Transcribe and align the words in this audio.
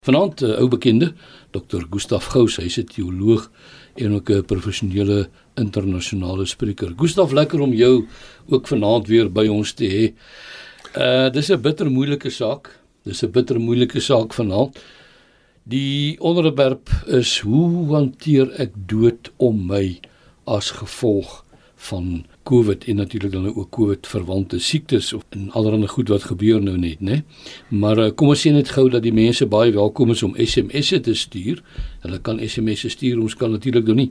Vanaand 0.00 0.40
'n 0.40 0.44
uh, 0.44 0.60
ou 0.62 0.68
bekende, 0.72 1.12
Dr. 1.52 1.82
Gustaf 1.92 2.30
Gous, 2.32 2.54
hy's 2.56 2.78
'n 2.80 2.86
teoloog 2.88 3.50
en 4.00 4.14
ook 4.16 4.30
'n 4.30 4.46
professionele 4.48 5.28
internasionale 5.54 6.46
spreker. 6.46 6.94
Gustaf, 6.96 7.32
lekker 7.32 7.60
om 7.60 7.72
jou 7.74 8.08
ook 8.48 8.66
vanaand 8.66 9.06
weer 9.08 9.28
by 9.28 9.46
ons 9.48 9.72
te 9.72 9.84
hê. 9.84 10.04
Uh 10.96 11.28
dis 11.28 11.50
'n 11.50 11.60
bitter 11.60 11.90
moeilike 11.90 12.30
saak. 12.30 12.80
Dis 13.04 13.22
'n 13.22 13.30
bitter 13.30 13.60
moeilike 13.60 14.00
saak 14.00 14.32
vanaand. 14.32 14.80
Die 15.68 16.16
onderwerp 16.20 16.88
is 17.06 17.40
hoe 17.40 17.92
hanteer 17.94 18.48
ek 18.56 18.72
dood 18.74 19.30
om 19.36 19.66
my 19.66 20.00
as 20.46 20.70
gevolg 20.70 21.44
van 21.76 22.24
COVID 22.50 22.84
en 22.90 22.96
natuurlik 22.96 23.32
dan 23.32 23.54
ook 23.54 23.70
COVID 23.70 24.06
verwante 24.06 24.58
siektes 24.58 25.12
of 25.12 25.22
en 25.28 25.50
allerlei 25.50 25.86
goed 25.86 26.08
wat 26.08 26.22
gebeur 26.22 26.62
nou 26.62 26.78
net, 26.78 27.00
né? 27.00 27.22
Maar 27.68 27.98
uh, 27.98 28.10
kom 28.14 28.28
ons 28.32 28.40
sê 28.42 28.50
net 28.50 28.68
gou 28.74 28.90
dat 28.90 29.02
die 29.06 29.14
mense 29.14 29.46
baie 29.46 29.70
welkom 29.76 30.10
is 30.10 30.22
om 30.26 30.34
SMS'e 30.34 31.00
te 31.06 31.14
stuur. 31.14 31.62
Hulle 32.02 32.18
kan 32.26 32.42
SMS'e 32.42 32.90
stuur. 32.90 33.22
Ons 33.22 33.38
kan 33.38 33.54
natuurlik 33.54 33.86
nou 33.86 33.94
nie 34.02 34.10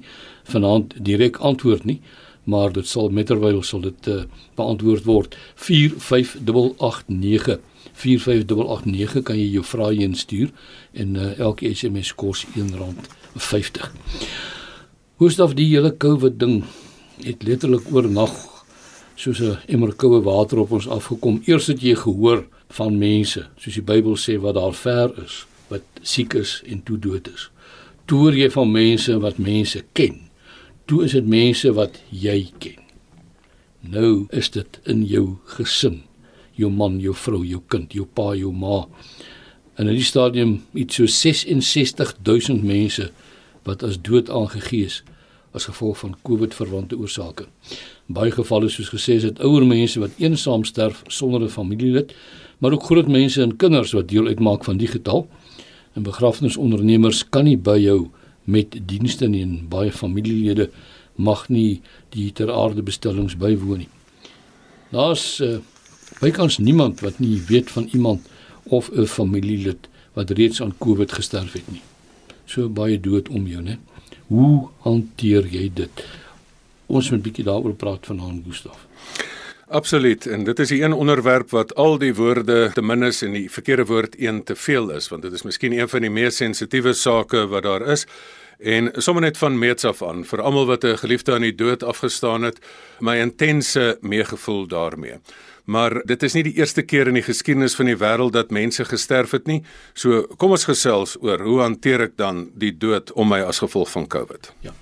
vanaand 0.54 0.96
direk 1.04 1.36
antwoord 1.44 1.84
nie, 1.90 2.00
maar 2.48 2.72
dit 2.72 2.88
sal 2.88 3.12
metterwyl 3.12 3.60
sal 3.64 3.84
dit 3.84 4.08
uh, 4.08 4.24
beantwoord 4.56 5.04
word. 5.10 5.36
45889 5.60 7.60
45889 8.00 9.24
kan 9.28 9.36
jy 9.36 9.50
jou 9.58 9.66
vrae 9.68 10.00
instuur 10.06 10.48
en 10.96 11.16
uh, 11.20 11.36
elke 11.40 11.68
SMS 11.76 12.16
kos 12.16 12.46
R1.50. 12.56 13.92
Hoe 15.20 15.32
stof 15.32 15.54
die 15.60 15.68
hele 15.74 15.92
COVID 16.00 16.40
ding 16.40 16.64
het 17.24 17.44
letterlik 17.44 17.88
oornag 17.92 18.34
soos 19.16 19.40
'n 19.42 19.58
emmer 19.68 19.94
koue 19.96 20.22
water 20.22 20.60
op 20.60 20.72
ons 20.72 20.88
afgekom. 20.88 21.42
Eers 21.46 21.68
het 21.68 21.82
jy 21.82 21.96
gehoor 21.96 22.48
van 22.70 22.98
mense, 22.98 23.48
soos 23.58 23.74
die 23.74 23.84
Bybel 23.84 24.16
sê 24.16 24.40
wat 24.40 24.56
daar 24.56 24.74
ver 24.74 25.24
is, 25.24 25.46
wat 25.68 25.82
siek 26.02 26.34
is 26.34 26.62
en 26.66 26.84
toe 26.84 27.00
dood 27.00 27.28
is. 27.28 27.50
Toe 28.06 28.20
hoor 28.20 28.36
jy 28.36 28.50
van 28.50 28.72
mense 28.72 29.20
wat 29.20 29.38
mense 29.38 29.84
ken. 29.94 30.30
Toe 30.86 31.04
is 31.04 31.12
dit 31.12 31.28
mense 31.28 31.74
wat 31.74 32.00
jy 32.10 32.52
ken. 32.60 32.80
Nou 33.80 34.28
is 34.32 34.50
dit 34.50 34.80
in 34.86 35.06
jou 35.06 35.38
gesin, 35.46 36.02
jou 36.56 36.72
man, 36.72 37.00
jou 37.00 37.16
vrou, 37.16 37.46
jou 37.46 37.62
kind, 37.68 37.94
jou 37.94 38.06
pa, 38.06 38.34
jou 38.36 38.52
ma. 38.52 38.88
En 39.76 39.88
in 39.88 39.96
die 39.96 40.04
stadium 40.04 40.64
iets 40.74 40.96
so 40.96 41.06
66000 41.06 42.64
mense 42.64 43.12
wat 43.64 43.84
as 43.84 44.02
dood 44.02 44.30
aangegee 44.30 44.86
is 44.86 45.04
as 45.52 45.66
gevolg 45.66 45.98
van 45.98 46.16
COVID 46.24 46.54
verwante 46.54 46.98
oorsake. 46.98 47.46
Baie 48.06 48.32
gevalle 48.32 48.70
soos 48.70 48.90
gesê 48.94 49.18
is 49.18 49.26
dit 49.26 49.40
ouer 49.40 49.66
mense 49.66 50.00
wat 50.00 50.18
eensaam 50.18 50.64
sterf 50.64 51.04
sonder 51.08 51.42
'n 51.42 51.50
familielid, 51.50 52.14
maar 52.58 52.72
ook 52.72 52.84
groot 52.84 53.08
mense 53.08 53.42
en 53.42 53.56
kinders 53.56 53.92
wat 53.92 54.08
deel 54.08 54.28
uitmaak 54.28 54.64
van 54.64 54.78
die 54.78 54.88
getal. 54.88 55.28
En 55.94 56.04
begrafnisondernemers 56.04 57.30
kan 57.30 57.44
nie 57.44 57.58
by 57.58 57.78
jou 57.78 58.10
met 58.44 58.80
dienste 58.86 59.28
nie 59.28 59.42
en 59.42 59.68
baie 59.70 59.92
familielede 59.92 60.70
mag 61.16 61.50
nie 61.50 61.82
die 62.10 62.32
ter 62.32 62.52
aarde 62.52 62.82
bestellings 62.82 63.38
bywoon 63.38 63.78
nie. 63.78 63.90
Daar's 64.90 65.40
uh, 65.40 65.58
bykans 66.22 66.58
niemand 66.58 67.00
wat 67.00 67.20
nie 67.20 67.42
weet 67.48 67.72
van 67.72 67.90
iemand 67.94 68.28
of 68.64 68.90
'n 68.92 69.06
familielid 69.06 69.90
wat 70.14 70.30
reeds 70.30 70.62
aan 70.62 70.74
COVID 70.78 71.12
gesterf 71.12 71.54
het 71.54 71.72
nie. 71.72 71.82
So 72.46 72.70
baie 72.70 73.00
dood 73.00 73.30
om 73.30 73.48
jou, 73.48 73.62
né? 73.62 73.78
Hoe 74.30 74.68
hanteer 74.86 75.48
jy 75.50 75.72
dit? 75.74 76.04
Ons 76.86 77.10
moet 77.10 77.20
'n 77.20 77.24
bietjie 77.26 77.46
daaroor 77.46 77.74
praat 77.74 78.06
vanaand, 78.06 78.46
Gustaf. 78.46 78.86
Absoluut 79.68 80.26
en 80.26 80.44
dit 80.44 80.60
is 80.60 80.72
'n 80.72 80.82
een 80.84 80.94
onderwerp 80.94 81.50
wat 81.50 81.76
al 81.76 81.98
die 81.98 82.16
woorde 82.16 82.72
te 82.74 82.82
min 82.82 83.04
is 83.04 83.22
en 83.22 83.32
die 83.32 83.50
verkeerde 83.52 83.86
woord 83.86 84.20
een 84.20 84.44
te 84.44 84.56
veel 84.56 84.90
is 84.92 85.08
want 85.08 85.22
dit 85.22 85.34
is 85.34 85.44
miskien 85.44 85.72
een 85.72 85.90
van 85.90 86.02
die 86.02 86.10
mees 86.10 86.36
sensitiewe 86.36 86.94
sake 86.94 87.48
wat 87.48 87.64
daar 87.64 87.88
is 87.88 88.06
en 88.60 88.92
sommer 88.94 89.22
net 89.22 89.38
van 89.38 89.60
meets 89.60 89.86
af 89.86 90.04
aan 90.04 90.26
vir 90.26 90.42
almal 90.42 90.66
wat 90.66 90.84
'n 90.84 90.98
geliefde 90.98 91.34
aan 91.34 91.42
die 91.42 91.56
dood 91.56 91.84
afgestaan 91.84 92.42
het 92.42 92.60
my 93.00 93.18
intense 93.18 93.98
meegevoel 94.02 94.68
daarmee 94.68 95.20
maar 95.70 96.00
dit 96.10 96.24
is 96.26 96.36
nie 96.38 96.44
die 96.50 96.56
eerste 96.58 96.82
keer 96.82 97.12
in 97.12 97.20
die 97.20 97.26
geskiedenis 97.26 97.78
van 97.78 97.92
die 97.92 97.98
wêreld 98.00 98.34
dat 98.34 98.54
mense 98.56 98.86
gesterf 98.90 99.36
het 99.38 99.48
nie. 99.50 99.60
So 99.94 100.24
kom 100.42 100.56
ons 100.58 100.66
gesels 100.70 101.16
oor 101.22 101.44
hoe 101.46 101.60
hanteer 101.62 102.08
ek 102.08 102.18
dan 102.18 102.48
die 102.58 102.74
dood 102.74 103.14
om 103.14 103.30
my 103.30 103.42
as 103.46 103.62
gevolg 103.62 103.92
van 103.94 104.08
COVID? 104.10 104.52
Ja. 104.66 104.74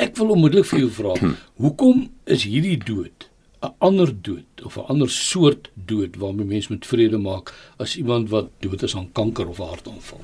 Ek 0.00 0.16
wil 0.20 0.34
onmiddellik 0.36 0.68
vir 0.70 0.84
jou 0.84 0.90
vra, 1.00 1.16
hoekom 1.62 2.06
is 2.30 2.44
hierdie 2.48 2.78
dood 2.78 3.30
'n 3.60 3.74
ander 3.78 4.08
dood 4.08 4.64
of 4.64 4.76
'n 4.76 4.88
ander 4.92 5.10
soort 5.10 5.70
dood 5.74 6.16
waarmee 6.16 6.46
mense 6.46 6.72
met 6.72 6.86
vrede 6.86 7.18
maak 7.18 7.52
as 7.76 7.96
iemand 7.96 8.30
wat 8.30 8.48
dood 8.60 8.82
is 8.82 8.96
aan 8.96 9.12
kanker 9.12 9.48
of 9.48 9.58
hartaanval? 9.58 10.20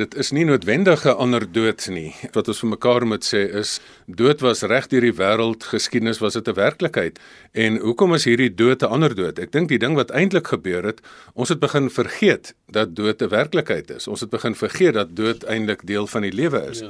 Dit 0.00 0.14
is 0.16 0.30
nie 0.32 0.44
noodwendig 0.48 1.04
'n 1.04 1.16
ander 1.20 1.44
dood 1.52 1.86
nie. 1.88 2.14
Wat 2.32 2.48
ons 2.48 2.60
vir 2.60 2.68
mekaar 2.68 3.06
moet 3.06 3.24
sê 3.24 3.42
is 3.60 3.80
dood 4.06 4.40
was 4.40 4.62
reg 4.62 4.86
deur 4.86 5.00
die 5.00 5.12
wêreld 5.12 5.64
geskiedenis 5.64 6.18
was 6.18 6.32
dit 6.32 6.48
'n 6.48 6.54
werklikheid. 6.54 7.18
En 7.52 7.76
hoekom 7.76 8.14
is 8.14 8.24
hierdie 8.24 8.54
dood 8.54 8.82
'n 8.82 8.86
ander 8.86 9.14
dood? 9.14 9.38
Ek 9.38 9.52
dink 9.52 9.68
die 9.68 9.78
ding 9.78 9.94
wat 9.94 10.10
eintlik 10.10 10.46
gebeur 10.46 10.84
het, 10.84 11.00
ons 11.34 11.48
het 11.48 11.60
begin 11.60 11.90
vergeet 11.90 12.54
dat 12.68 12.96
dood 12.96 13.22
'n 13.22 13.28
werklikheid 13.28 13.90
is. 13.90 14.08
Ons 14.08 14.20
het 14.20 14.30
begin 14.30 14.54
vergeet 14.54 14.94
dat 14.94 15.16
dood 15.16 15.44
eintlik 15.44 15.86
deel 15.86 16.06
van 16.06 16.22
die 16.22 16.32
lewe 16.32 16.68
is. 16.70 16.78
Ja. 16.78 16.88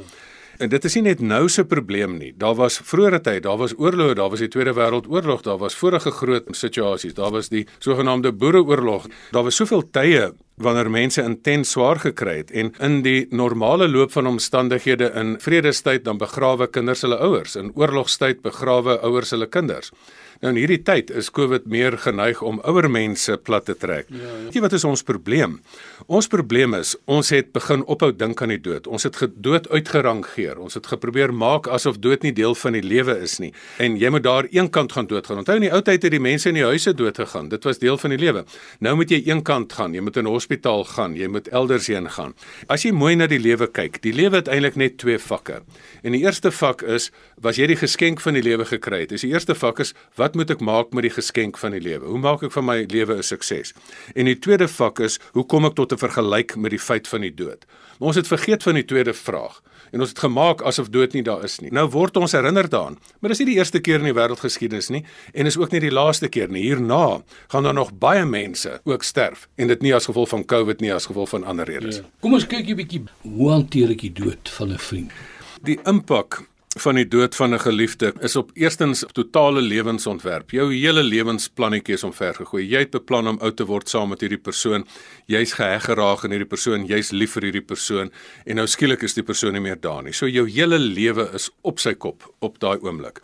En 0.59 0.69
dit 0.69 0.85
is 0.85 0.95
nie 0.99 1.03
net 1.03 1.21
nou 1.21 1.49
se 1.49 1.65
probleem 1.65 2.19
nie. 2.19 2.33
Daar 2.37 2.55
was 2.59 2.81
vroeëre 2.85 3.21
tyd, 3.25 3.43
daar 3.47 3.59
was 3.61 3.75
oorloë, 3.79 4.15
daar 4.19 4.31
was 4.31 4.43
die 4.45 4.51
Tweede 4.53 4.75
Wêreldoorlog, 4.77 5.43
daar 5.47 5.59
was 5.59 5.77
vorige 5.79 6.11
groot 6.11 6.49
situasies, 6.57 7.15
daar 7.15 7.33
was 7.33 7.49
die 7.49 7.67
sogenaamde 7.79 8.33
Boereoorlog. 8.33 9.09
Daar 9.33 9.47
was 9.49 9.57
soveel 9.57 9.85
tye 9.91 10.33
wanneer 10.63 10.91
mense 10.91 11.23
intens 11.25 11.73
swaar 11.75 12.01
gekry 12.03 12.37
het 12.43 12.51
en 12.51 12.73
in 12.85 13.01
die 13.05 13.27
normale 13.31 13.89
loop 13.89 14.13
van 14.13 14.29
omstandighede 14.31 15.11
in 15.19 15.35
vredestyd 15.41 16.05
dan 16.05 16.21
begrawe 16.21 16.69
kinders 16.71 17.03
hulle 17.07 17.19
ouers 17.25 17.57
in 17.57 17.73
oorlogstyd 17.75 18.43
begrawe 18.45 18.99
ouers 19.01 19.33
hulle 19.35 19.49
kinders 19.49 19.93
Nou 20.43 20.51
in 20.51 20.57
hierdie 20.59 20.81
tyd 20.83 21.11
is 21.15 21.29
COVID 21.31 21.69
meer 21.71 21.95
geneig 22.03 22.41
om 22.43 22.57
ouer 22.67 22.89
mense 22.91 23.37
plat 23.47 23.63
te 23.63 23.77
trek. 23.79 24.09
Ja, 24.11 24.19
ja. 24.19 24.39
Weet 24.49 24.57
jy 24.57 24.63
wat 24.65 24.73
is 24.75 24.85
ons 24.89 25.05
probleem? 25.07 25.53
Ons 26.11 26.27
probleem 26.27 26.75
is 26.75 26.97
ons 27.07 27.29
het 27.31 27.53
begin 27.55 27.85
ophou 27.87 28.09
dink 28.11 28.43
aan 28.43 28.51
die 28.51 28.59
dood. 28.59 28.89
Ons 28.91 29.07
het 29.07 29.21
gedood 29.21 29.69
uitgerangeer. 29.71 30.59
Ons 30.59 30.75
het 30.75 30.89
geprobeer 30.91 31.31
maak 31.31 31.69
asof 31.71 32.01
dood 32.03 32.27
nie 32.27 32.33
deel 32.35 32.57
van 32.59 32.75
die 32.75 32.83
lewe 32.83 33.15
is 33.23 33.37
nie. 33.39 33.53
En 33.79 33.95
jy 34.01 34.11
moet 34.11 34.25
daar 34.27 34.49
eenkant 34.51 34.97
gaan 34.97 35.07
doodgaan. 35.13 35.45
Onthou 35.45 35.61
in 35.61 35.69
die 35.69 35.71
ou 35.71 35.79
tyd 35.87 36.09
het 36.09 36.17
die 36.17 36.23
mense 36.27 36.51
in 36.51 36.59
die 36.59 36.67
huise 36.67 36.91
dood 36.99 37.23
gegaan. 37.23 37.53
Dit 37.53 37.71
was 37.71 37.79
deel 37.79 38.01
van 38.03 38.17
die 38.17 38.19
lewe. 38.25 38.43
Nou 38.83 38.97
moet 38.99 39.15
jy 39.15 39.23
eenkant 39.31 39.79
gaan. 39.79 39.95
Jy 39.95 40.03
moet 40.03 40.19
in 40.19 40.27
'n 40.27 40.35
hospitaal 40.35 40.83
gaan. 40.91 41.15
Jy 41.15 41.31
moet 41.31 41.53
elders 41.55 41.87
heen 41.87 42.11
gaan. 42.11 42.35
As 42.67 42.83
jy 42.83 42.91
mooi 42.91 43.15
na 43.15 43.29
die 43.29 43.39
lewe 43.39 43.71
kyk, 43.71 44.03
die 44.03 44.13
lewe 44.13 44.43
het 44.43 44.49
eintlik 44.49 44.75
net 44.75 44.99
twee 44.99 45.19
vakke. 45.19 45.63
En 46.03 46.13
die 46.13 46.27
eerste 46.27 46.51
vak 46.51 46.83
is 46.83 47.13
was 47.41 47.57
jy 47.57 47.67
die 47.67 47.77
geskenk 47.77 48.21
van 48.21 48.35
die 48.35 48.43
lewe 48.43 48.65
gekry 48.65 49.01
het. 49.01 49.09
Dis 49.09 49.21
die 49.21 49.31
eerste 49.31 49.55
vak 49.55 49.79
is 49.79 49.95
wat 50.17 50.32
wat 50.33 50.41
moet 50.41 50.53
ek 50.55 50.63
maak 50.65 50.95
met 50.97 51.05
die 51.05 51.13
geskenk 51.13 51.59
van 51.61 51.75
die 51.77 51.83
lewe? 51.83 52.09
Hoe 52.09 52.21
maak 52.21 52.41
ek 52.47 52.55
van 52.55 52.65
my 52.65 52.87
lewe 52.89 53.19
'n 53.19 53.23
sukses? 53.23 53.75
En 54.17 54.25
die 54.25 54.39
tweede 54.39 54.69
vak 54.69 55.01
is, 55.01 55.19
hoe 55.33 55.45
kom 55.45 55.65
ek 55.65 55.75
tot 55.75 55.93
'n 55.93 55.99
vergelyk 55.99 56.57
met 56.57 56.71
die 56.71 56.79
feit 56.79 57.07
van 57.09 57.21
die 57.21 57.35
dood? 57.35 57.67
Maar 57.99 58.09
ons 58.09 58.17
het 58.17 58.27
vergeet 58.27 58.63
van 58.63 58.75
die 58.75 58.85
tweede 58.85 59.13
vraag 59.13 59.61
en 59.93 60.01
ons 60.01 60.09
het 60.09 60.19
gemaak 60.19 60.63
asof 60.63 60.89
dood 60.89 61.13
nie 61.13 61.23
daar 61.23 61.45
is 61.45 61.61
nie. 61.61 61.71
Nou 61.71 61.89
word 61.91 62.17
ons 62.17 62.33
herinner 62.33 62.69
daaraan, 62.69 62.99
maar 63.21 63.29
dis 63.29 63.39
nie 63.39 63.47
die 63.47 63.59
eerste 63.59 63.81
keer 63.81 63.99
in 63.99 64.05
die 64.05 64.15
wêreldgeskiedenis 64.15 64.89
nie 64.89 65.05
en 65.35 65.47
is 65.47 65.59
ook 65.59 65.71
nie 65.71 65.81
die 65.81 65.93
laaste 65.93 66.29
keer 66.29 66.49
nie. 66.49 66.63
Hierna 66.63 67.23
gaan 67.49 67.63
daar 67.63 67.75
nog 67.75 67.93
baie 67.93 68.25
mense 68.25 68.81
ook 68.85 69.03
sterf 69.03 69.49
en 69.57 69.69
dit 69.69 69.83
nie 69.83 69.95
as 69.95 70.07
gevolg 70.07 70.29
van 70.29 70.45
COVID 70.45 70.81
nie, 70.81 70.95
as 70.95 71.07
gevolg 71.07 71.29
van 71.29 71.45
ander 71.45 71.67
redes. 71.67 71.97
Ja. 71.97 72.03
Kom 72.21 72.33
ons 72.33 72.47
kyk 72.47 72.69
'n 72.69 72.77
bietjie 72.77 73.05
hoe 73.23 73.51
hanteer 73.51 73.91
ek 73.91 74.01
die 74.01 74.13
dood 74.13 74.49
van 74.49 74.73
'n 74.73 74.79
vriend? 74.79 75.11
Die 75.63 75.79
impak 75.85 76.43
van 76.81 76.97
die 76.97 77.09
dood 77.09 77.37
van 77.37 77.55
'n 77.55 77.61
geliefde 77.61 78.15
is 78.21 78.37
op 78.37 78.51
eerstens 78.55 79.05
totale 79.13 79.61
lewensontwerp. 79.61 80.51
Jou 80.51 80.73
hele 80.75 81.03
lewensplannetjie 81.03 81.95
is 81.95 82.05
omvergegooi. 82.05 82.69
Jy 82.69 82.79
het 82.79 82.91
beplan 82.91 83.29
om 83.29 83.39
oud 83.39 83.57
te 83.57 83.65
word 83.65 83.89
saam 83.89 84.09
met 84.09 84.21
hierdie 84.21 84.41
persoon. 84.41 84.87
Jy's 85.27 85.53
geheg 85.53 85.85
geraak 85.85 86.25
aan 86.25 86.31
hierdie 86.31 86.49
persoon, 86.49 86.87
jy's 86.87 87.11
lief 87.11 87.33
vir 87.33 87.43
hierdie 87.43 87.67
persoon 87.67 88.11
en 88.47 88.57
nou 88.57 88.67
skielik 88.67 89.03
is 89.03 89.15
die 89.15 89.23
persoon 89.23 89.53
nie 89.53 89.61
meer 89.61 89.81
daar 89.81 90.03
nie. 90.03 90.13
So 90.13 90.27
jou 90.27 90.49
hele 90.49 90.79
lewe 90.79 91.31
is 91.35 91.51
op 91.63 91.79
sy 91.79 91.95
kop 91.95 92.35
op 92.41 92.59
daai 92.59 92.79
oomblik. 92.81 93.21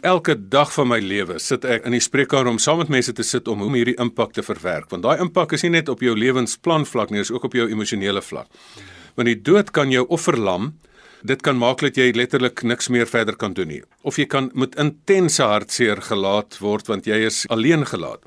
Elke 0.00 0.48
dag 0.48 0.72
van 0.72 0.88
my 0.88 1.00
lewe 1.00 1.38
sit 1.38 1.64
ek 1.64 1.84
in 1.84 1.92
die 1.92 2.00
spreekkamer 2.00 2.46
om 2.46 2.58
saam 2.58 2.78
met 2.78 2.88
mense 2.88 3.12
te 3.12 3.22
sit 3.22 3.48
om 3.48 3.58
hoe 3.58 3.76
hierdie 3.76 3.98
impak 3.98 4.32
te 4.32 4.42
verwerk. 4.42 4.90
Want 4.90 5.02
daai 5.02 5.20
impak 5.20 5.52
is 5.52 5.62
nie 5.62 5.70
net 5.70 5.88
op 5.88 6.00
jou 6.00 6.14
lewensplan 6.16 6.86
vlak 6.86 7.10
nie, 7.10 7.18
dis 7.18 7.30
ook 7.30 7.44
op 7.44 7.52
jou 7.52 7.68
emosionele 7.70 8.22
vlak. 8.22 8.46
Want 9.14 9.26
die 9.26 9.42
dood 9.42 9.70
kan 9.70 9.90
jou 9.90 10.06
of 10.08 10.20
verlam 10.20 10.74
dit 11.24 11.40
kan 11.44 11.56
maak 11.56 11.80
dat 11.80 11.96
jy 11.96 12.10
letterlik 12.16 12.62
niks 12.62 12.90
meer 12.92 13.08
verder 13.08 13.36
kan 13.40 13.54
doen 13.56 13.70
nie. 13.72 13.82
Of 14.04 14.18
jy 14.20 14.26
kan 14.28 14.50
met 14.54 14.76
intense 14.80 15.42
hartseer 15.42 16.02
gelaat 16.04 16.58
word 16.60 16.90
want 16.90 17.08
jy 17.08 17.24
is 17.28 17.44
alleen 17.48 17.86
gelaat. 17.88 18.20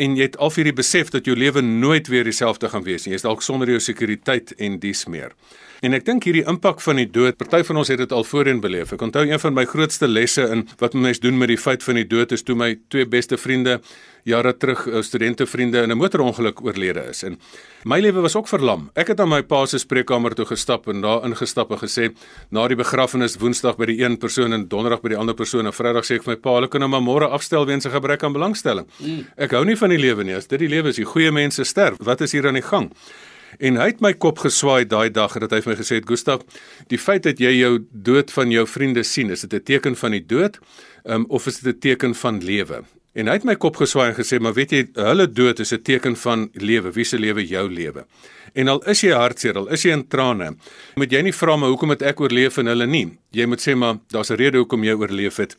En 0.00 0.16
jy 0.16 0.26
het 0.30 0.38
al 0.40 0.50
vir 0.50 0.70
die 0.70 0.76
besef 0.76 1.12
dat 1.12 1.28
jou 1.28 1.36
lewe 1.36 1.62
nooit 1.62 2.08
weer 2.08 2.24
dieselfde 2.24 2.70
gaan 2.72 2.84
wees 2.86 3.04
nie. 3.04 3.12
Jy's 3.12 3.26
dalk 3.26 3.44
sonder 3.44 3.68
jou 3.70 3.80
sekuriteit 3.80 4.54
en 4.58 4.78
dies 4.80 5.04
meer. 5.06 5.36
En 5.82 5.94
ek 5.94 6.06
dink 6.06 6.24
hierdie 6.26 6.44
impak 6.48 6.80
van 6.80 7.00
die 7.00 7.08
dood, 7.10 7.36
party 7.38 7.62
van 7.66 7.80
ons 7.82 7.90
het 7.90 7.98
dit 7.98 8.12
al 8.14 8.24
voorheen 8.24 8.62
beleef. 8.62 8.94
Ek 8.94 9.02
onthou 9.02 9.24
een 9.26 9.40
van 9.42 9.54
my 9.54 9.66
grootste 9.68 10.08
lesse 10.08 10.46
in 10.54 10.64
wat 10.80 10.94
mense 10.94 11.22
doen 11.22 11.38
met 11.38 11.50
die 11.50 11.58
feit 11.58 11.82
van 11.82 11.98
die 11.98 12.06
dood 12.06 12.32
is 12.32 12.46
toe 12.46 12.56
my 12.58 12.76
twee 12.94 13.06
beste 13.06 13.38
vriende 13.38 13.80
jare 14.24 14.56
terug 14.56 14.86
'n 14.86 15.02
studentevriende 15.02 15.82
in 15.82 15.90
'n 15.90 15.96
motorongeluk 15.96 16.62
oorlede 16.62 17.08
is 17.10 17.22
en 17.22 17.38
my 17.84 18.00
lewe 18.00 18.20
was 18.20 18.36
ook 18.36 18.48
verlam. 18.48 18.90
Ek 18.94 19.08
het 19.08 19.20
aan 19.20 19.28
my 19.28 19.42
pa 19.42 19.66
se 19.66 19.78
spreekkamer 19.78 20.34
toe 20.34 20.44
gestap 20.44 20.88
en 20.88 21.00
daar 21.00 21.24
ingestap 21.24 21.70
en 21.70 21.78
gesê 21.78 22.14
na 22.50 22.68
die 22.68 22.76
begrafnis 22.76 23.36
Woensdag 23.36 23.76
by 23.76 23.86
die 23.86 24.02
een 24.04 24.18
persoon 24.18 24.52
en 24.52 24.68
Donderdag 24.68 25.00
by 25.00 25.08
die 25.08 25.18
ander 25.18 25.34
persoon 25.34 25.66
en 25.66 25.72
Vrydag 25.72 26.04
sê 26.04 26.14
ek 26.14 26.22
vir 26.22 26.34
my 26.34 26.40
pa, 26.40 26.54
hulle 26.54 26.68
kan 26.68 26.80
nou 26.80 26.88
maar 26.88 27.02
môre 27.02 27.28
afstel 27.28 27.66
weens 27.66 27.84
'n 27.86 27.90
gebrek 27.90 28.22
aan 28.22 28.32
belangstelling. 28.32 28.86
Mm. 28.98 29.26
Ek 29.36 29.50
hou 29.50 29.64
nie 29.64 29.76
van 29.76 29.88
die 29.88 29.98
lewe 29.98 30.24
nie. 30.24 30.34
As 30.34 30.46
dit 30.46 30.58
die 30.58 30.68
lewe 30.68 30.88
is, 30.88 30.96
die 30.96 31.04
goeie 31.04 31.30
mense 31.30 31.64
sterf. 31.64 31.96
Wat 31.98 32.20
is 32.20 32.32
hier 32.32 32.46
aan 32.46 32.54
die 32.54 32.62
gang? 32.62 32.92
En 33.58 33.76
hy 33.76 33.86
het 33.86 34.00
my 34.00 34.12
kop 34.14 34.38
geswaai 34.38 34.86
daai 34.88 35.10
dag 35.10 35.34
dat 35.38 35.50
hy 35.50 35.60
vir 35.60 35.72
my 35.72 35.76
gesê 35.76 35.98
het 36.00 36.08
Gustaf, 36.08 36.40
die 36.88 36.98
feit 36.98 37.22
dat 37.22 37.38
jy 37.38 37.52
jou 37.58 37.78
dood 37.90 38.30
van 38.30 38.50
jou 38.50 38.66
vriende 38.66 39.02
sien, 39.02 39.30
is 39.30 39.40
dit 39.40 39.52
'n 39.54 39.64
teken 39.64 39.96
van 39.96 40.10
die 40.10 40.26
dood 40.26 40.58
um, 41.04 41.26
of 41.28 41.46
is 41.46 41.60
dit 41.60 41.74
'n 41.74 41.78
teken 41.78 42.14
van 42.14 42.40
lewe? 42.40 42.84
En 43.12 43.28
hy 43.28 43.32
het 43.36 43.44
my 43.44 43.54
kop 43.60 43.76
geswaai 43.76 44.08
en 44.08 44.16
gesê, 44.16 44.40
"Maar 44.40 44.54
weet 44.54 44.70
jy, 44.70 44.88
hulle 44.94 45.26
dood 45.32 45.58
is 45.60 45.72
'n 45.72 45.82
teken 45.82 46.16
van 46.16 46.50
lewe. 46.52 46.92
Wie 46.92 47.04
se 47.04 47.18
lewe 47.18 47.46
jou 47.46 47.68
lewe?" 47.68 48.06
En 48.54 48.68
al 48.68 48.82
is 48.88 49.00
jy 49.00 49.12
hartseer, 49.12 49.56
al 49.56 49.68
is 49.68 49.82
jy 49.82 49.90
in 49.90 50.08
trane, 50.08 50.56
moet 50.94 51.10
jy 51.10 51.22
nie 51.22 51.32
vra 51.32 51.56
maar 51.56 51.68
hoekom 51.68 51.90
het 51.90 52.02
ek 52.02 52.20
oorleef 52.20 52.58
en 52.58 52.66
hulle 52.66 52.86
nie. 52.86 53.18
Jy 53.30 53.46
moet 53.46 53.68
sê 53.68 53.76
maar 53.76 53.98
daar's 54.12 54.30
'n 54.30 54.36
rede 54.36 54.58
hoekom 54.58 54.84
jy 54.84 54.92
oorleef 54.92 55.36
het. 55.36 55.56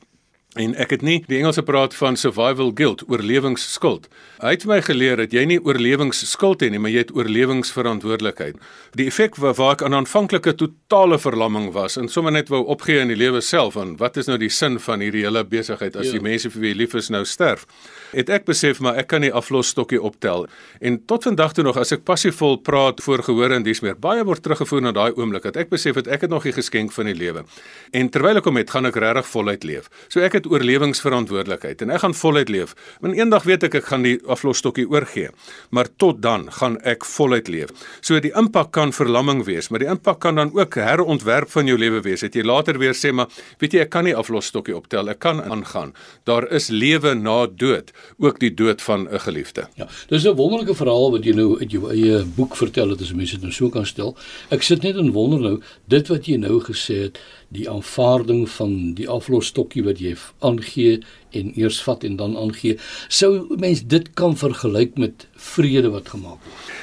En 0.54 0.76
ek 0.78 0.92
het 0.94 1.02
nie 1.02 1.16
die 1.26 1.40
Engelse 1.40 1.64
praat 1.66 1.96
van 1.98 2.14
survival 2.20 2.70
guilt, 2.78 3.02
oorlewingsskuld. 3.10 4.06
Hy 4.38 4.52
het 4.54 4.66
my 4.70 4.78
geleer 4.86 5.18
dat 5.18 5.32
jy 5.34 5.48
nie 5.50 5.58
oorlewingsskuld 5.58 6.62
het 6.62 6.70
nie, 6.70 6.82
maar 6.82 6.92
jy 6.94 7.02
het 7.08 7.14
oorlewingsverantwoordelikheid. 7.16 8.60
Die 8.94 9.08
effek 9.10 9.40
waar, 9.42 9.56
waar 9.58 9.74
ek 9.74 9.82
aan 9.88 9.98
aanvanklike 9.98 10.54
totale 10.60 11.18
verlamming 11.18 11.72
was 11.74 11.98
en 11.98 12.06
sommer 12.12 12.36
net 12.36 12.52
wou 12.54 12.62
opgee 12.70 13.02
in 13.02 13.10
die 13.10 13.18
lewe 13.18 13.42
self 13.42 13.80
en 13.82 13.96
wat 13.98 14.20
is 14.22 14.30
nou 14.30 14.38
die 14.38 14.52
sin 14.54 14.78
van 14.84 15.02
hierdie 15.02 15.24
hele 15.26 15.42
besigheid 15.42 15.98
as 15.98 16.12
ja. 16.12 16.20
die 16.20 16.28
mense 16.28 16.52
vir 16.54 16.62
wie 16.62 16.74
jy 16.76 16.80
lief 16.84 16.94
is 17.02 17.10
nou 17.10 17.24
sterf? 17.26 17.66
Het 18.14 18.30
ek 18.30 18.46
besef 18.46 18.78
maar 18.84 19.02
ek 19.02 19.10
kan 19.10 19.26
nie 19.26 19.34
aflosstokkie 19.34 19.98
optel. 20.06 20.46
En 20.86 21.00
tot 21.10 21.26
vandag 21.26 21.58
toe 21.58 21.66
nog 21.66 21.82
as 21.82 21.96
ek 21.98 22.06
passievol 22.06 22.60
praat 22.62 23.02
voor 23.02 23.26
gehoor 23.26 23.58
en 23.58 23.66
dis 23.66 23.82
meer, 23.82 23.98
baie 23.98 24.22
word 24.22 24.46
teruggevoer 24.46 24.86
na 24.86 24.94
daai 24.94 25.18
oomblik 25.18 25.50
dat 25.50 25.58
ek 25.66 25.74
besef 25.74 25.98
het 25.98 26.12
ek 26.14 26.28
het 26.28 26.30
nog 26.30 26.46
'n 26.46 26.54
geskenk 26.54 26.94
van 26.94 27.10
die 27.10 27.18
lewe. 27.18 27.44
En 27.92 28.10
terwyl 28.10 28.38
ek 28.38 28.46
hom 28.46 28.58
het, 28.62 28.70
gaan 28.70 28.86
ek 28.86 29.02
regtig 29.02 29.26
voluit 29.26 29.64
leef. 29.64 29.90
So 30.10 30.20
ek 30.20 30.34
het 30.34 30.43
oorlewingsverantwoordelikheid 30.48 31.82
en 31.82 31.94
ek 31.94 32.04
gaan 32.04 32.14
voluit 32.14 32.50
leef. 32.50 32.76
Want 33.02 33.18
eendag 33.18 33.44
weet 33.48 33.64
ek 33.64 33.76
ek 33.82 33.90
gaan 33.92 34.06
die 34.06 34.18
aflosstokkie 34.28 34.86
oorgee, 34.90 35.30
maar 35.70 35.90
tot 35.98 36.22
dan 36.22 36.48
gaan 36.60 36.78
ek 36.88 37.06
voluit 37.06 37.48
leef. 37.48 37.74
So 38.02 38.20
die 38.20 38.34
impak 38.36 38.72
kan 38.76 38.94
verlamming 38.96 39.44
wees, 39.48 39.70
maar 39.70 39.84
die 39.84 39.90
impak 39.92 40.20
kan 40.20 40.36
dan 40.36 40.54
ook 40.54 40.76
herontwerp 40.76 41.52
van 41.54 41.68
jou 41.68 41.78
lewe 41.78 42.02
wees. 42.06 42.22
Het 42.22 42.36
jy 42.36 42.46
later 42.48 42.80
weer 42.80 42.96
sê 42.98 43.14
maar 43.14 43.32
weet 43.62 43.74
jy 43.74 43.84
ek 43.86 43.94
kan 43.94 44.08
nie 44.08 44.16
aflosstokkie 44.16 44.76
optel, 44.76 45.10
ek 45.10 45.20
kan 45.24 45.42
aangaan. 45.44 45.94
Daar 46.30 46.48
is 46.52 46.70
lewe 46.70 47.14
na 47.16 47.46
dood, 47.48 47.92
ook 48.18 48.40
die 48.40 48.54
dood 48.54 48.82
van 48.82 49.08
'n 49.10 49.20
geliefde. 49.20 49.68
Ja, 49.76 49.88
dis 50.10 50.26
'n 50.26 50.36
wonderlike 50.36 50.76
verhaal 50.76 51.12
wat 51.12 51.24
jy 51.26 51.34
nou 51.34 51.60
uit 51.60 51.72
jou 51.72 51.90
eie 51.92 52.24
boek 52.36 52.56
vertel 52.56 52.90
het 52.90 53.02
as 53.02 53.14
mense 53.14 53.34
dit 53.34 53.42
nou 53.42 53.52
so 53.52 53.70
kan 53.70 53.86
stel. 53.86 54.16
Ek 54.50 54.62
sit 54.62 54.82
net 54.84 54.96
en 54.96 55.12
wonder 55.12 55.40
nou 55.40 55.62
dit 55.88 56.08
wat 56.08 56.26
jy 56.26 56.38
nou 56.38 56.60
gesê 56.60 57.02
het 57.08 57.20
die 57.54 57.68
aanvaarding 57.70 58.46
van 58.58 58.94
die 58.98 59.10
aflosstokkie 59.10 59.84
wat 59.88 60.02
jy 60.04 60.16
aangee 60.40 61.02
en 61.32 61.54
eers 61.60 61.82
vat 61.86 62.04
en 62.04 62.18
dan 62.22 62.38
aangee 62.38 62.78
sou 63.08 63.34
mens 63.58 63.86
dit 63.96 64.10
kan 64.20 64.38
vergelyk 64.38 64.98
met 64.98 65.28
vrede 65.54 65.94
wat 65.94 66.10
gemaak 66.16 66.42
word? 66.42 66.74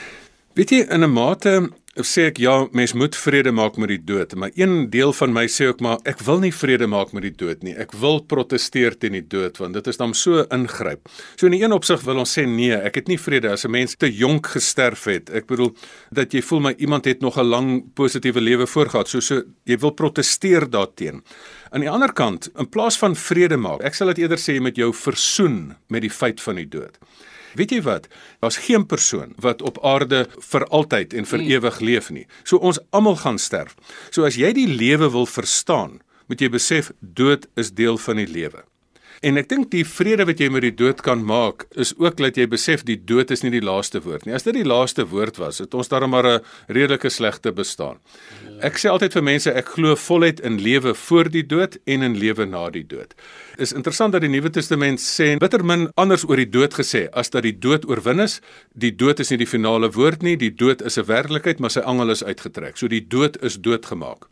Weet 0.58 0.70
jy 0.74 0.80
in 0.90 1.04
'n 1.06 1.12
mate 1.12 1.70
sê 1.98 2.28
ek 2.30 2.38
ja, 2.38 2.68
mens 2.76 2.92
moet 2.94 3.16
vrede 3.18 3.50
maak 3.50 3.74
met 3.80 3.90
die 3.90 4.02
dood, 4.06 4.36
maar 4.38 4.52
een 4.54 4.90
deel 4.92 5.10
van 5.16 5.32
my 5.34 5.46
sê 5.50 5.66
ook 5.72 5.80
maar 5.82 5.98
ek 6.06 6.20
wil 6.22 6.38
nie 6.38 6.52
vrede 6.54 6.86
maak 6.86 7.10
met 7.16 7.24
die 7.26 7.34
dood 7.34 7.64
nie. 7.66 7.74
Ek 7.74 7.90
wil 7.98 8.20
proteseer 8.30 8.94
teen 8.94 9.16
die 9.18 9.26
dood 9.26 9.58
want 9.58 9.74
dit 9.74 9.90
is 9.90 9.98
dan 9.98 10.14
so 10.14 10.44
ingryp. 10.54 11.08
So 11.36 11.46
in 11.46 11.54
'n 11.54 11.62
een 11.64 11.72
opsig 11.72 12.00
wil 12.06 12.18
ons 12.18 12.38
sê 12.38 12.46
nee, 12.46 12.72
ek 12.72 12.94
het 12.94 13.08
nie 13.08 13.18
vrede 13.18 13.50
as 13.50 13.64
'n 13.64 13.70
mens 13.70 13.96
te 13.96 14.06
jonk 14.06 14.46
gesterf 14.46 15.04
het. 15.04 15.30
Ek 15.30 15.46
bedoel 15.46 15.74
dat 16.12 16.32
jy 16.32 16.42
voel 16.42 16.60
my 16.60 16.74
iemand 16.78 17.04
het 17.04 17.20
nog 17.20 17.36
'n 17.36 17.48
lang 17.48 17.92
positiewe 17.94 18.40
lewe 18.40 18.66
voorgehad. 18.66 19.08
So 19.08 19.20
so 19.20 19.42
jy 19.64 19.76
wil 19.78 19.90
proteseer 19.90 20.70
daarteen. 20.70 21.22
Aan 21.70 21.80
die 21.80 21.90
ander 21.90 22.12
kant, 22.12 22.50
in 22.56 22.68
plaas 22.68 22.98
van 22.98 23.16
vrede 23.16 23.56
maak, 23.56 23.82
ek 23.82 23.94
sal 23.94 24.06
dit 24.06 24.18
eerder 24.18 24.38
sê 24.38 24.60
met 24.60 24.76
jou 24.76 24.92
versoen 24.94 25.76
met 25.88 26.02
die 26.02 26.10
feit 26.10 26.40
van 26.40 26.54
die 26.54 26.68
dood. 26.68 26.98
Weet 27.58 27.74
jy 27.74 27.80
wat? 27.82 28.08
Daar's 28.40 28.60
geen 28.66 28.86
persoon 28.86 29.34
wat 29.42 29.62
op 29.62 29.80
aarde 29.84 30.26
vir 30.52 30.66
altyd 30.68 31.14
en 31.14 31.26
vir 31.26 31.38
hmm. 31.38 31.50
ewig 31.50 31.80
leef 31.80 32.10
nie. 32.10 32.26
So 32.44 32.56
ons 32.56 32.80
almal 32.90 33.16
gaan 33.16 33.38
sterf. 33.38 33.76
So 34.10 34.24
as 34.28 34.38
jy 34.38 34.52
die 34.56 34.68
lewe 34.70 35.10
wil 35.10 35.26
verstaan, 35.26 36.00
moet 36.30 36.40
jy 36.40 36.50
besef 36.52 36.92
dood 37.00 37.48
is 37.58 37.72
deel 37.74 37.98
van 37.98 38.22
die 38.22 38.30
lewe. 38.30 38.62
En 39.20 39.36
ek 39.36 39.50
dink 39.50 39.66
die 39.68 39.82
vrede 39.84 40.24
wat 40.24 40.38
jy 40.40 40.46
met 40.48 40.64
die 40.64 40.72
dood 40.72 41.02
kan 41.04 41.20
maak 41.28 41.66
is 41.82 41.90
ook 42.00 42.16
dat 42.16 42.38
jy 42.40 42.46
besef 42.48 42.86
die 42.88 42.96
dood 42.96 43.28
is 43.34 43.42
nie 43.44 43.50
die 43.52 43.60
laaste 43.60 44.00
woord 44.00 44.24
nie. 44.24 44.32
As 44.32 44.46
dit 44.46 44.56
die 44.56 44.64
laaste 44.64 45.04
woord 45.10 45.36
was, 45.36 45.58
het 45.60 45.76
ons 45.76 45.92
darem 45.92 46.08
maar 46.16 46.26
'n 46.26 46.40
redelike 46.72 47.10
slegte 47.12 47.52
bestaan. 47.52 48.00
Ek 48.62 48.80
sê 48.80 48.88
altyd 48.88 49.12
vir 49.12 49.22
mense 49.22 49.52
ek 49.52 49.68
glo 49.76 49.94
voluit 49.94 50.40
in 50.40 50.56
lewe 50.56 50.94
voor 50.94 51.28
die 51.28 51.44
dood 51.46 51.76
en 51.84 52.02
in 52.02 52.16
lewe 52.16 52.46
na 52.46 52.70
die 52.70 52.86
dood. 52.86 53.14
Is 53.58 53.72
interessant 53.72 54.12
dat 54.12 54.22
die 54.22 54.30
Nuwe 54.30 54.50
Testament 54.50 55.00
sê 55.00 55.38
bitter 55.38 55.64
min 55.64 55.90
anders 55.96 56.24
oor 56.24 56.36
die 56.36 56.50
dood 56.50 56.72
gesê 56.72 57.08
as 57.12 57.28
dat 57.28 57.42
die 57.42 57.58
dood 57.58 57.84
oorwin 57.84 58.20
is. 58.20 58.40
Die 58.72 58.96
dood 58.96 59.20
is 59.20 59.30
nie 59.30 59.38
die 59.38 59.46
finale 59.46 59.90
woord 59.90 60.22
nie, 60.22 60.36
die 60.36 60.54
dood 60.54 60.80
is 60.80 60.96
'n 60.96 61.04
werklikheid, 61.04 61.60
maar 61.60 61.70
sy 61.70 61.80
angel 61.80 62.10
is 62.10 62.24
uitgetrek. 62.24 62.78
So 62.78 62.88
die 62.88 63.06
dood 63.06 63.36
is 63.42 63.56
doodgemaak. 63.60 64.28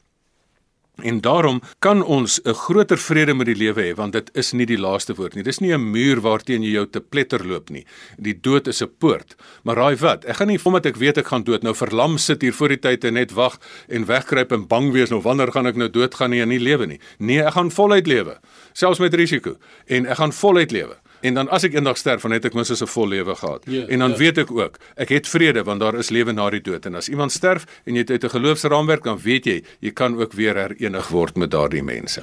En 1.02 1.20
daarom 1.20 1.60
kan 1.78 2.02
ons 2.04 2.40
'n 2.42 2.52
groter 2.52 2.98
vrede 2.98 3.34
met 3.34 3.46
die 3.46 3.54
lewe 3.54 3.82
hê 3.82 3.94
want 3.94 4.12
dit 4.12 4.30
is 4.32 4.52
nie 4.52 4.66
die 4.66 4.78
laaste 4.78 5.14
woord 5.14 5.34
nie. 5.34 5.42
Dis 5.42 5.58
nie 5.58 5.72
'n 5.72 5.90
muur 5.90 6.20
waarteen 6.20 6.62
jy 6.62 6.70
jou 6.70 6.86
te 6.90 7.00
pletter 7.00 7.46
loop 7.46 7.70
nie. 7.70 7.86
Die 8.16 8.40
dood 8.40 8.66
is 8.66 8.82
'n 8.82 8.90
poort. 8.98 9.36
Maar 9.62 9.76
raai 9.76 9.96
wat? 9.96 10.24
Ek 10.24 10.36
gaan 10.36 10.48
nie 10.48 10.58
omdat 10.64 10.86
ek 10.86 10.96
weet 10.96 11.18
ek 11.18 11.26
gaan 11.26 11.44
dood 11.44 11.62
nou 11.62 11.74
verlam 11.74 12.18
sit 12.18 12.42
hier 12.42 12.52
voor 12.52 12.68
die 12.68 12.78
tyd 12.78 13.04
en 13.04 13.14
net 13.14 13.32
wag 13.32 13.58
en 13.88 14.06
wegkruip 14.06 14.52
en 14.52 14.66
bang 14.66 14.92
wees 14.92 15.10
nou 15.10 15.20
wanneer 15.20 15.52
gaan 15.52 15.66
ek 15.66 15.76
nou 15.76 15.88
doodgaan 15.88 16.30
nie 16.30 16.40
en 16.40 16.48
nie 16.48 16.58
lewe 16.58 16.86
nie. 16.86 17.00
Nee, 17.18 17.42
ek 17.42 17.52
gaan 17.52 17.70
voluit 17.70 18.06
lewe, 18.06 18.38
selfs 18.72 18.98
met 18.98 19.14
risiko 19.14 19.56
en 19.86 20.06
ek 20.06 20.16
gaan 20.16 20.32
voluit 20.32 20.72
lewe. 20.72 20.96
En 21.20 21.34
dan 21.34 21.48
as 21.48 21.64
ek 21.66 21.74
eendag 21.74 21.98
sterf, 21.98 22.22
dan 22.22 22.36
het 22.36 22.44
ek 22.44 22.54
minstens 22.54 22.82
'n 22.82 22.86
vol 22.86 23.08
lewe 23.08 23.34
gehad. 23.34 23.62
Ja, 23.66 23.86
en 23.86 23.98
dan 23.98 24.10
ja. 24.10 24.16
weet 24.16 24.38
ek 24.38 24.50
ook, 24.50 24.78
ek 24.94 25.08
het 25.08 25.28
vrede 25.28 25.62
want 25.62 25.80
daar 25.80 25.98
is 25.98 26.10
lewe 26.10 26.32
na 26.32 26.50
die 26.50 26.60
dood. 26.60 26.86
En 26.86 26.94
as 26.94 27.08
iemand 27.08 27.32
sterf 27.32 27.66
en 27.84 27.94
jy 27.94 28.00
het 28.00 28.10
uit 28.10 28.24
'n 28.24 28.28
geloofsraamwerk, 28.28 29.04
dan 29.04 29.18
weet 29.18 29.44
jy, 29.44 29.62
jy 29.80 29.90
kan 29.90 30.20
ook 30.20 30.32
weer 30.32 30.54
herenig 30.54 31.08
word 31.08 31.36
met 31.36 31.50
daardie 31.50 31.82
mense. 31.82 32.22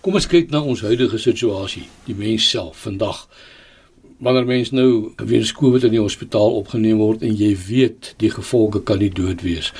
Kom 0.00 0.14
ons 0.14 0.26
kyk 0.26 0.50
na 0.50 0.60
ons 0.62 0.80
huidige 0.80 1.18
situasie, 1.18 1.88
die 2.04 2.14
mens 2.14 2.50
self 2.50 2.76
vandag. 2.76 3.28
Wanneer 4.18 4.46
mens 4.46 4.70
nou 4.70 5.12
weens 5.16 5.52
COVID 5.52 5.84
in 5.84 5.90
die 5.90 6.00
hospitaal 6.00 6.54
opgeneem 6.54 6.98
word 6.98 7.22
en 7.22 7.34
jy 7.34 7.56
weet 7.66 8.14
die 8.16 8.30
gevolge 8.30 8.82
kan 8.82 8.98
die 8.98 9.10
dood 9.10 9.42
wees. 9.42 9.72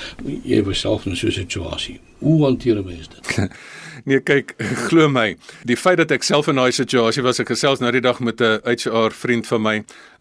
Jy 0.44 0.62
was 0.62 0.80
self 0.80 1.06
in 1.06 1.16
so 1.16 1.26
'n 1.26 1.32
situasie. 1.32 2.00
Hoe 2.18 2.44
hanteer 2.44 2.84
mens 2.84 3.08
dit? 3.08 3.36
Nee, 4.08 4.22
kyk, 4.24 4.54
glo 4.88 5.04
my, 5.12 5.34
die 5.68 5.76
feit 5.76 5.98
dat 6.00 6.12
ek 6.14 6.24
self 6.24 6.46
in 6.48 6.56
daai 6.56 6.72
situasie 6.72 7.20
was, 7.26 7.42
ek 7.42 7.50
gesels 7.52 7.82
nou 7.82 7.90
die 7.92 8.00
dag 8.00 8.22
met 8.24 8.40
'n 8.40 8.62
HR 8.64 9.12
vriend 9.12 9.44
van 9.50 9.60
my. 9.60 9.74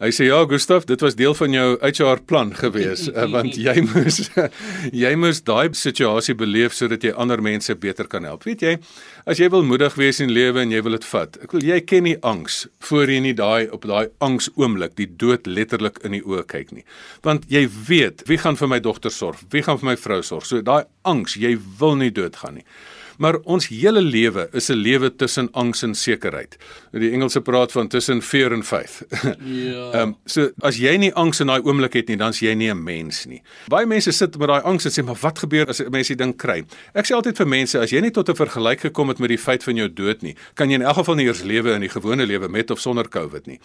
Hy 0.03 0.09
sê 0.11 0.27
ja, 0.27 0.41
Gustaf, 0.43 0.83
dit 0.89 0.99
was 1.01 1.15
deel 1.15 1.33
van 1.33 1.55
jou 1.55 1.67
HR 1.79 2.19
plan 2.27 2.51
gewees, 2.51 3.07
eh, 3.15 3.23
want 3.31 3.55
jy 3.55 3.77
moes 3.87 4.27
jy 5.03 5.13
moes 5.15 5.39
daai 5.39 5.71
situasie 5.71 6.35
beleef 6.35 6.75
sodat 6.75 7.03
jy 7.03 7.13
ander 7.15 7.39
mense 7.41 7.71
beter 7.75 8.11
kan 8.11 8.27
help. 8.27 8.43
Weet 8.43 8.65
jy, 8.65 8.73
as 9.25 9.39
jy 9.39 9.47
wil 9.55 9.63
moedig 9.63 9.95
wees 9.95 10.19
in 10.19 10.35
lewe 10.35 10.65
en 10.65 10.75
jy 10.75 10.83
wil 10.83 10.99
dit 10.99 11.07
vat. 11.07 11.39
Ek 11.47 11.55
wil 11.55 11.63
jy 11.63 11.79
ken 11.87 12.03
nie 12.03 12.17
angs 12.27 12.67
voor 12.89 13.07
jy 13.07 13.21
nie 13.23 13.33
daai 13.39 13.71
op 13.71 13.87
daai 13.87 14.11
angs 14.19 14.51
oomblik 14.59 14.99
die 14.99 15.07
dood 15.07 15.47
letterlik 15.47 16.03
in 16.03 16.11
die 16.11 16.23
oë 16.27 16.43
kyk 16.43 16.75
nie. 16.75 16.83
Want 17.23 17.47
jy 17.47 17.63
weet, 17.87 18.27
wie 18.27 18.37
gaan 18.37 18.59
vir 18.59 18.67
my 18.67 18.83
dogter 18.83 19.15
sorg? 19.15 19.39
Wie 19.55 19.63
gaan 19.63 19.79
vir 19.79 19.93
my 19.93 19.95
vrou 19.95 20.19
sorg? 20.19 20.43
So 20.43 20.59
daai 20.59 20.83
angs, 21.07 21.39
jy 21.39 21.55
wil 21.79 21.95
nie 21.95 22.11
doodgaan 22.11 22.59
nie. 22.59 22.67
Maar 23.17 23.39
ons 23.43 23.67
hele 23.67 24.01
lewe 24.01 24.47
is 24.51 24.69
'n 24.69 24.73
lewe 24.77 25.15
tussen 25.15 25.49
angs 25.51 25.81
en 25.81 25.95
sekerheid. 25.95 26.57
Die 26.91 27.11
Engelse 27.11 27.41
praat 27.41 27.71
van 27.71 27.87
tussen 27.87 28.21
fear 28.21 28.53
and 28.53 28.65
faith. 28.65 29.01
Ja. 29.47 29.91
Ehm 29.91 30.01
um, 30.01 30.15
so 30.25 30.51
as 30.59 30.77
jy 30.77 30.97
nie 30.97 31.13
angs 31.13 31.39
in 31.39 31.47
daai 31.47 31.61
oomblik 31.61 31.93
het 31.93 32.07
nie, 32.07 32.17
dan 32.17 32.29
is 32.29 32.39
jy 32.39 32.53
nie 32.53 32.69
'n 32.69 32.83
mens 32.83 33.25
nie. 33.25 33.41
Baie 33.67 33.85
mense 33.85 34.11
sit 34.11 34.37
met 34.37 34.47
daai 34.47 34.61
angs 34.61 34.85
en 34.85 34.91
sê 34.91 35.05
maar 35.05 35.17
wat 35.21 35.39
gebeur 35.39 35.67
as 35.67 35.79
'n 35.79 35.91
mens 35.91 36.07
die 36.07 36.15
ding 36.15 36.35
kry? 36.37 36.65
Ek 36.93 37.05
sê 37.05 37.15
altyd 37.15 37.37
vir 37.37 37.47
mense, 37.47 37.79
as 37.79 37.91
jy 37.91 38.01
nie 38.01 38.11
tot 38.11 38.29
'n 38.29 38.35
vergelyk 38.35 38.79
gekom 38.79 39.07
het 39.07 39.19
met 39.19 39.29
die 39.29 39.37
feit 39.37 39.63
van 39.63 39.75
jou 39.75 39.89
dood 39.93 40.21
nie, 40.21 40.35
kan 40.53 40.69
jy 40.69 40.75
in 40.75 40.81
elk 40.81 40.95
geval 40.95 41.15
nie 41.15 41.25
eers 41.25 41.43
lewe 41.43 41.73
in 41.73 41.81
die 41.81 41.89
gewone 41.89 42.25
lewe 42.25 42.47
met 42.49 42.71
of 42.71 42.79
sonder 42.79 43.09
COVID 43.09 43.47
nie. 43.47 43.59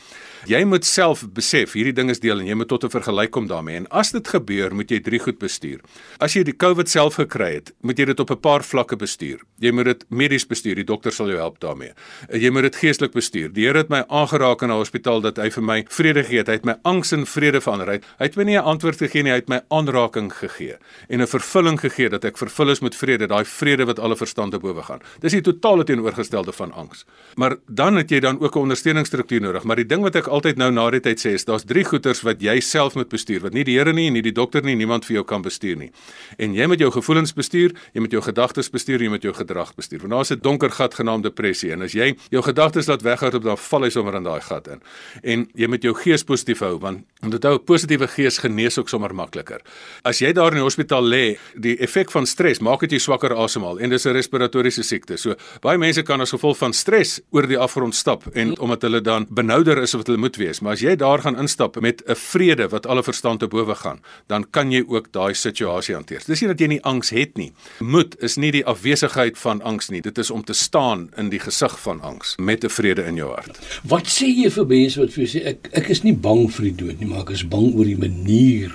Jy 0.46 0.64
moet 0.64 0.84
self 0.84 1.24
besef 1.28 1.72
hierdie 1.72 1.92
ding 1.92 2.10
is 2.10 2.20
deel 2.20 2.40
en 2.40 2.46
jy 2.46 2.54
moet 2.54 2.68
tot 2.68 2.84
'n 2.84 2.90
vergelyk 2.90 3.30
kom 3.30 3.46
daarmee. 3.46 3.76
En 3.76 3.88
as 3.90 4.12
dit 4.12 4.28
gebeur, 4.28 4.74
moet 4.74 4.90
jy 4.90 5.00
drie 5.00 5.18
goed 5.18 5.38
bestuur. 5.38 5.80
As 6.18 6.34
jy 6.34 6.42
die 6.42 6.56
COVID 6.56 6.88
self 6.88 7.14
gekry 7.14 7.54
het, 7.54 7.72
moet 7.80 7.98
jy 7.98 8.04
dit 8.04 8.20
op 8.20 8.30
'n 8.30 8.40
paar 8.40 8.64
vlakke 8.64 8.96
bestuur. 8.96 9.41
Jy 9.62 9.70
moet 9.70 9.84
dit 9.84 10.04
medies 10.10 10.46
bestuur. 10.46 10.74
Die 10.74 10.84
dokter 10.84 11.12
sal 11.14 11.28
jou 11.30 11.38
help 11.38 11.60
daarmee. 11.62 11.92
Jy 12.34 12.50
moet 12.50 12.62
dit 12.62 12.76
geestelik 12.76 13.12
bestuur. 13.14 13.52
Die 13.54 13.66
Here 13.66 13.78
het 13.78 13.90
my 13.90 14.02
aangeraak 14.08 14.62
in 14.62 14.70
'n 14.70 14.78
hospitaal 14.78 15.20
dat 15.20 15.36
hy 15.36 15.50
vir 15.50 15.62
my 15.62 15.84
vrede 15.88 16.24
gee 16.24 16.38
het. 16.38 16.48
Hy 16.48 16.52
het 16.52 16.64
my 16.64 16.74
angs 16.82 17.12
in 17.12 17.26
vrede 17.26 17.60
verander. 17.60 17.88
Hy 17.88 18.00
het 18.18 18.36
my 18.36 18.44
nie 18.44 18.58
'n 18.58 18.64
antwoord 18.64 18.98
gegee 18.98 19.22
nie, 19.22 19.30
hy 19.30 19.36
het 19.36 19.48
my 19.48 19.60
aanraking 19.70 20.32
gegee 20.32 20.76
en 21.08 21.20
'n 21.20 21.26
vervulling 21.26 21.78
gegee 21.80 22.08
dat 22.08 22.24
ek 22.24 22.36
vervul 22.38 22.70
is 22.70 22.80
met 22.80 22.94
vrede, 22.94 23.26
daai 23.26 23.44
vrede 23.44 23.84
wat 23.84 23.98
alle 23.98 24.16
verstand 24.16 24.52
te 24.52 24.58
bowe 24.58 24.82
gaan. 24.82 25.00
Dis 25.20 25.32
die 25.32 25.40
totale 25.40 25.84
teenoorgestelde 25.84 26.52
van 26.52 26.72
angs. 26.72 27.04
Maar 27.36 27.56
dan 27.66 27.96
het 27.96 28.10
jy 28.10 28.20
dan 28.20 28.40
ook 28.40 28.56
'n 28.56 28.58
ondersteuningsstruktuur 28.58 29.40
nodig. 29.40 29.64
Maar 29.64 29.76
die 29.76 29.86
ding 29.86 30.02
wat 30.02 30.16
ek 30.16 30.26
altyd 30.26 30.56
nou 30.56 30.70
na 30.70 30.90
die 30.90 31.00
tyd 31.00 31.18
sê 31.20 31.32
is 31.34 31.44
daar's 31.44 31.64
drie 31.64 31.84
goeters 31.84 32.22
wat 32.22 32.40
jy 32.40 32.60
self 32.60 32.94
moet 32.94 33.08
bestuur, 33.08 33.40
wat 33.40 33.52
nie 33.52 33.64
die 33.64 33.78
Here 33.78 33.92
nie 33.92 34.10
nie 34.10 34.22
die 34.22 34.32
dokter 34.32 34.62
nie, 34.62 34.74
niemand 34.74 35.04
vir 35.04 35.14
jou 35.14 35.24
kan 35.24 35.42
bestuur 35.42 35.76
nie. 35.76 35.90
En 36.38 36.54
jy 36.54 36.66
moet 36.66 36.78
jou 36.78 36.90
gevoelens 36.90 37.32
bestuur, 37.32 37.72
jy 37.92 38.00
moet 38.00 38.10
jou 38.10 38.22
gedagtes 38.22 38.70
bestuur, 38.70 39.00
jy 39.02 39.08
moet 39.08 39.22
jou 39.22 39.31
gedrag 39.34 39.74
bestuur. 39.74 40.00
Want 40.00 40.12
daar's 40.12 40.30
'n 40.30 40.40
donker 40.40 40.70
gat 40.70 40.94
genaamd 40.94 41.22
depressie 41.22 41.72
en 41.72 41.82
as 41.82 41.92
jy 41.92 42.16
jou 42.30 42.42
gedagtes 42.42 42.86
laat 42.86 43.02
weghardop 43.02 43.42
dan 43.42 43.58
val 43.58 43.82
jy 43.82 43.90
sommer 43.90 44.14
in 44.14 44.22
daai 44.22 44.40
gat 44.40 44.68
in. 44.68 44.80
En 45.22 45.48
jy 45.54 45.66
moet 45.66 45.82
jou 45.82 45.94
gees 45.94 46.24
positief 46.24 46.58
hou 46.58 46.78
want 46.78 47.04
onthou 47.22 47.54
'n 47.54 47.64
positiewe 47.64 48.08
gees 48.08 48.38
genees 48.38 48.78
ook 48.78 48.88
sommer 48.88 49.14
makliker. 49.14 49.60
As 50.02 50.18
jy 50.18 50.32
daar 50.32 50.52
in 50.52 50.58
die 50.58 50.62
hospitaal 50.62 51.02
lê, 51.02 51.38
die 51.54 51.76
effek 51.78 52.10
van 52.10 52.26
stres 52.26 52.60
maak 52.60 52.80
dit 52.80 52.92
jy 52.92 52.98
swakker 52.98 53.34
asemhaal 53.34 53.78
en 53.78 53.90
dis 53.90 54.06
'n 54.06 54.12
respiratoriese 54.12 54.82
siekte. 54.82 55.16
So 55.16 55.34
baie 55.60 55.78
mense 55.78 56.02
kan 56.02 56.20
as 56.20 56.30
gevolg 56.30 56.58
van 56.58 56.72
stres 56.72 57.20
oor 57.30 57.46
die 57.46 57.58
afgrond 57.58 57.94
stap 57.94 58.26
en 58.34 58.58
omdat 58.58 58.82
hulle 58.82 59.00
dan 59.00 59.26
benouder 59.30 59.78
is 59.78 59.94
of 59.94 60.00
wat 60.00 60.06
hulle 60.06 60.18
moet 60.18 60.36
wees. 60.36 60.60
Maar 60.60 60.72
as 60.72 60.80
jy 60.80 60.96
daar 60.96 61.18
gaan 61.18 61.38
instap 61.38 61.80
met 61.80 62.02
'n 62.06 62.14
vrede 62.14 62.68
wat 62.68 62.86
alle 62.86 63.02
verstand 63.02 63.40
te 63.40 63.48
bowe 63.48 63.74
gaan, 63.74 64.00
dan 64.26 64.50
kan 64.50 64.70
jy 64.70 64.84
ook 64.86 65.12
daai 65.12 65.34
situasie 65.34 65.94
hanteer. 65.94 66.22
Dis 66.26 66.40
nie 66.40 66.48
dat 66.48 66.60
jy 66.60 66.66
nie 66.66 66.82
angs 66.82 67.10
het 67.10 67.36
nie. 67.36 67.52
Moed 67.78 68.16
is 68.22 68.36
nie 68.36 68.50
die 68.50 68.64
afwesigheid 68.64 69.21
van 69.30 69.62
angs 69.62 69.88
nie. 69.88 70.00
Dit 70.00 70.18
is 70.18 70.30
om 70.30 70.44
te 70.44 70.52
staan 70.52 71.10
in 71.16 71.28
die 71.28 71.38
gesig 71.38 71.80
van 71.80 72.00
angs 72.00 72.34
met 72.38 72.64
'n 72.64 72.68
vrede 72.68 73.04
in 73.04 73.16
jou 73.16 73.30
hart. 73.30 73.80
Wat 73.82 74.06
sê 74.06 74.26
jy 74.26 74.50
vir 74.50 74.66
mense 74.66 75.00
wat 75.00 75.12
vir 75.12 75.24
jou 75.24 75.40
sê 75.40 75.46
ek 75.46 75.68
ek 75.72 75.88
is 75.88 76.02
nie 76.02 76.16
bang 76.16 76.50
vir 76.50 76.64
die 76.64 76.76
dood 76.84 77.00
nie, 77.00 77.08
maar 77.08 77.20
ek 77.20 77.30
is 77.30 77.48
bang 77.48 77.74
oor 77.74 77.84
die 77.84 77.98
manier 77.98 78.72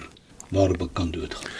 waarop 0.51 0.81
ek 0.81 0.93
kan 0.93 1.11
doodgaan? 1.11 1.51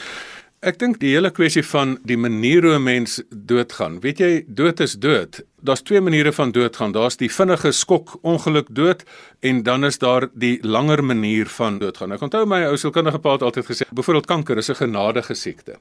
Ek 0.62 0.80
dink 0.80 1.00
die 1.00 1.12
hele 1.14 1.30
kwessie 1.30 1.62
van 1.64 2.00
die 2.04 2.18
manier 2.18 2.64
hoe 2.66 2.76
'n 2.76 2.84
mens 2.84 3.22
doodgaan. 3.30 4.00
Weet 4.00 4.20
jy, 4.20 4.44
dood 4.48 4.80
is 4.80 4.94
dood. 4.94 5.44
Daar's 5.62 5.82
twee 5.82 6.02
maniere 6.02 6.34
van 6.34 6.52
doodgaan. 6.52 6.92
Daar's 6.92 7.18
die 7.18 7.30
vinnige 7.32 7.72
skok 7.72 8.18
ongeluk 8.22 8.68
dood 8.72 9.04
en 9.40 9.64
dan 9.64 9.86
is 9.86 9.98
daar 9.98 10.28
die 10.34 10.60
langer 10.62 11.04
manier 11.04 11.46
van 11.46 11.78
doodgaan. 11.78 12.12
Ek 12.12 12.22
onthou 12.22 12.46
my 12.46 12.66
ou 12.66 12.78
sielkundige 12.78 13.20
pa 13.20 13.32
het 13.32 13.42
altyd 13.42 13.66
gesê, 13.66 13.84
byvoorbeeld 13.94 14.26
kanker 14.26 14.58
is 14.58 14.70
'n 14.70 14.76
genadige 14.76 15.34
siekte 15.34 15.76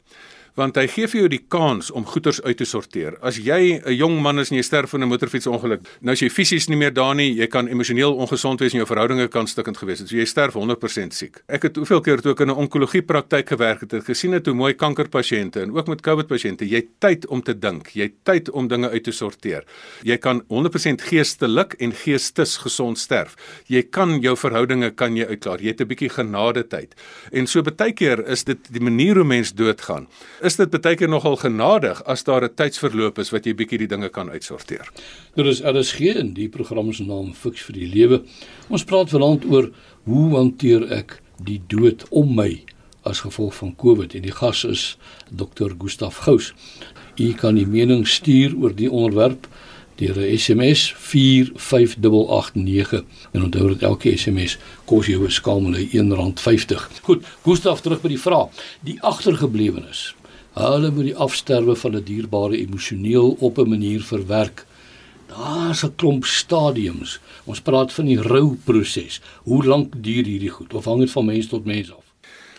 want 0.56 0.78
hy 0.80 0.86
gee 0.88 1.08
vir 1.10 1.20
jou 1.20 1.28
die 1.28 1.42
kans 1.52 1.90
om 1.92 2.06
goeders 2.08 2.40
uit 2.42 2.56
te 2.56 2.64
sorteer. 2.64 3.18
As 3.20 3.36
jy 3.36 3.80
'n 3.84 3.92
jong 3.92 4.20
man 4.22 4.38
is 4.38 4.50
en 4.50 4.56
jy 4.56 4.62
sterf 4.62 4.94
in 4.94 5.02
'n 5.02 5.08
motorfietsongeluk, 5.08 5.80
nou 6.00 6.12
as 6.12 6.20
jy 6.20 6.30
fisies 6.30 6.68
nie 6.68 6.76
meer 6.76 6.92
daar 6.92 7.14
nie, 7.14 7.34
jy 7.34 7.46
kan 7.46 7.68
emosioneel 7.68 8.14
ongesond 8.14 8.60
wees 8.60 8.72
en 8.72 8.78
jou 8.78 8.86
verhoudinge 8.86 9.28
kan 9.28 9.46
stukkend 9.46 9.76
gewees 9.76 9.98
het. 9.98 10.08
So 10.08 10.16
jy 10.16 10.24
sterf 10.24 10.54
100% 10.54 11.12
siek. 11.12 11.42
Ek 11.48 11.62
het 11.62 11.76
hoeveel 11.76 12.00
keer 12.00 12.20
toe 12.20 12.32
ek 12.32 12.40
in 12.40 12.48
'n 12.48 12.56
onkologie 12.56 13.02
praktyk 13.02 13.48
gewerk 13.48 13.80
het, 13.80 13.90
het 13.92 14.04
gesien 14.04 14.32
het 14.32 14.46
hoe 14.46 14.54
mooi 14.54 14.74
kankerpasiënte 14.74 15.60
en 15.60 15.76
ook 15.76 15.88
met 15.88 16.00
COVID 16.00 16.26
pasiënte, 16.26 16.68
jy 16.68 16.86
tyd 16.98 17.26
om 17.26 17.42
te 17.42 17.58
dink, 17.58 17.88
jy 17.94 18.12
tyd 18.24 18.50
om 18.50 18.68
dinge 18.68 18.88
uit 18.88 19.04
te 19.04 19.12
sorteer. 19.12 19.64
Jy 20.02 20.16
kan 20.16 20.42
100% 20.48 21.02
geestelik 21.02 21.74
en 21.78 21.92
geestes 21.92 22.56
gesond 22.56 22.98
sterf. 22.98 23.36
Jy 23.66 23.82
kan 23.82 24.20
jou 24.20 24.36
verhoudinge 24.36 24.90
kan 24.94 25.16
jy 25.16 25.26
uitklaar. 25.26 25.60
Jy 25.60 25.68
het 25.68 25.80
'n 25.80 25.86
bietjie 25.86 26.08
genade 26.08 26.66
tyd. 26.68 26.94
En 27.32 27.46
so 27.46 27.62
baie 27.62 27.92
keer 27.92 28.26
is 28.28 28.44
dit 28.44 28.58
die 28.72 28.80
manier 28.80 29.14
hoe 29.14 29.24
mens 29.24 29.52
doodgaan 29.52 30.08
is 30.46 30.56
dit 30.56 30.76
baie 30.82 30.98
keer 30.98 31.10
nogal 31.10 31.36
genadig 31.40 32.02
as 32.06 32.24
daar 32.24 32.44
'n 32.44 32.54
tydsverloop 32.54 33.18
is 33.18 33.30
wat 33.30 33.46
jy 33.46 33.54
bietjie 33.54 33.78
die 33.78 33.90
dinge 33.90 34.08
kan 34.08 34.30
uitsorteer. 34.30 34.88
Dit 35.34 35.46
is 35.46 35.62
alles 35.62 35.92
geen 35.92 36.34
die 36.34 36.48
program 36.48 36.92
se 36.92 37.04
naam 37.04 37.34
Fix 37.34 37.62
vir 37.62 37.74
die 37.74 37.86
lewe. 37.86 38.22
Ons 38.68 38.84
praat 38.84 39.10
vanaand 39.10 39.44
oor 39.44 39.70
hoe 40.04 40.36
hanteer 40.36 40.92
ek 40.92 41.20
die 41.44 41.60
dood 41.66 42.04
om 42.10 42.34
my 42.34 42.64
as 43.02 43.20
gevolg 43.20 43.54
van 43.54 43.76
COVID 43.76 44.14
en 44.14 44.22
die 44.22 44.34
gas 44.34 44.64
is 44.64 44.98
Dr. 45.30 45.74
Gustaf 45.78 46.16
Gous. 46.16 46.54
U 47.18 47.32
kan 47.32 47.54
die 47.54 47.66
mening 47.66 48.06
stuur 48.06 48.56
oor 48.56 48.74
die 48.74 48.90
onderwerp 48.90 49.48
deur 49.96 50.20
'n 50.20 50.38
SMS 50.38 50.94
45889 50.96 53.04
en 53.32 53.42
onthou 53.42 53.68
dat 53.68 53.82
elke 53.82 54.16
SMS 54.16 54.58
kos 54.84 55.06
jou 55.06 55.24
'n 55.24 55.30
skamele 55.30 55.88
R1.50. 55.88 56.90
Goed, 57.02 57.24
Gustaf 57.42 57.80
terug 57.80 58.00
by 58.00 58.08
die 58.08 58.20
vraag. 58.20 58.48
Die 58.80 59.02
agtergeblewenes 59.02 60.14
Hulle 60.56 60.88
moet 60.88 61.10
die 61.10 61.16
afsterwe 61.20 61.74
van 61.76 61.96
'n 61.96 62.04
dierbare 62.04 62.56
emosioneel 62.56 63.36
op 63.40 63.58
'n 63.58 63.68
manier 63.68 64.00
verwerk. 64.00 64.64
Daar's 65.28 65.84
'n 65.84 65.94
klomp 65.96 66.24
stadiums. 66.24 67.20
Ons 67.44 67.60
praat 67.60 67.92
van 67.92 68.04
die 68.04 68.22
rouproses. 68.22 69.20
Hoe 69.42 69.64
lank 69.64 69.92
duur 69.96 70.24
hierdie 70.24 70.50
goed? 70.50 70.74
Of 70.74 70.84
hang 70.84 71.00
dit 71.00 71.10
van 71.10 71.24
mens 71.24 71.46
tot 71.46 71.64
mens 71.64 71.92
af? 71.92 72.04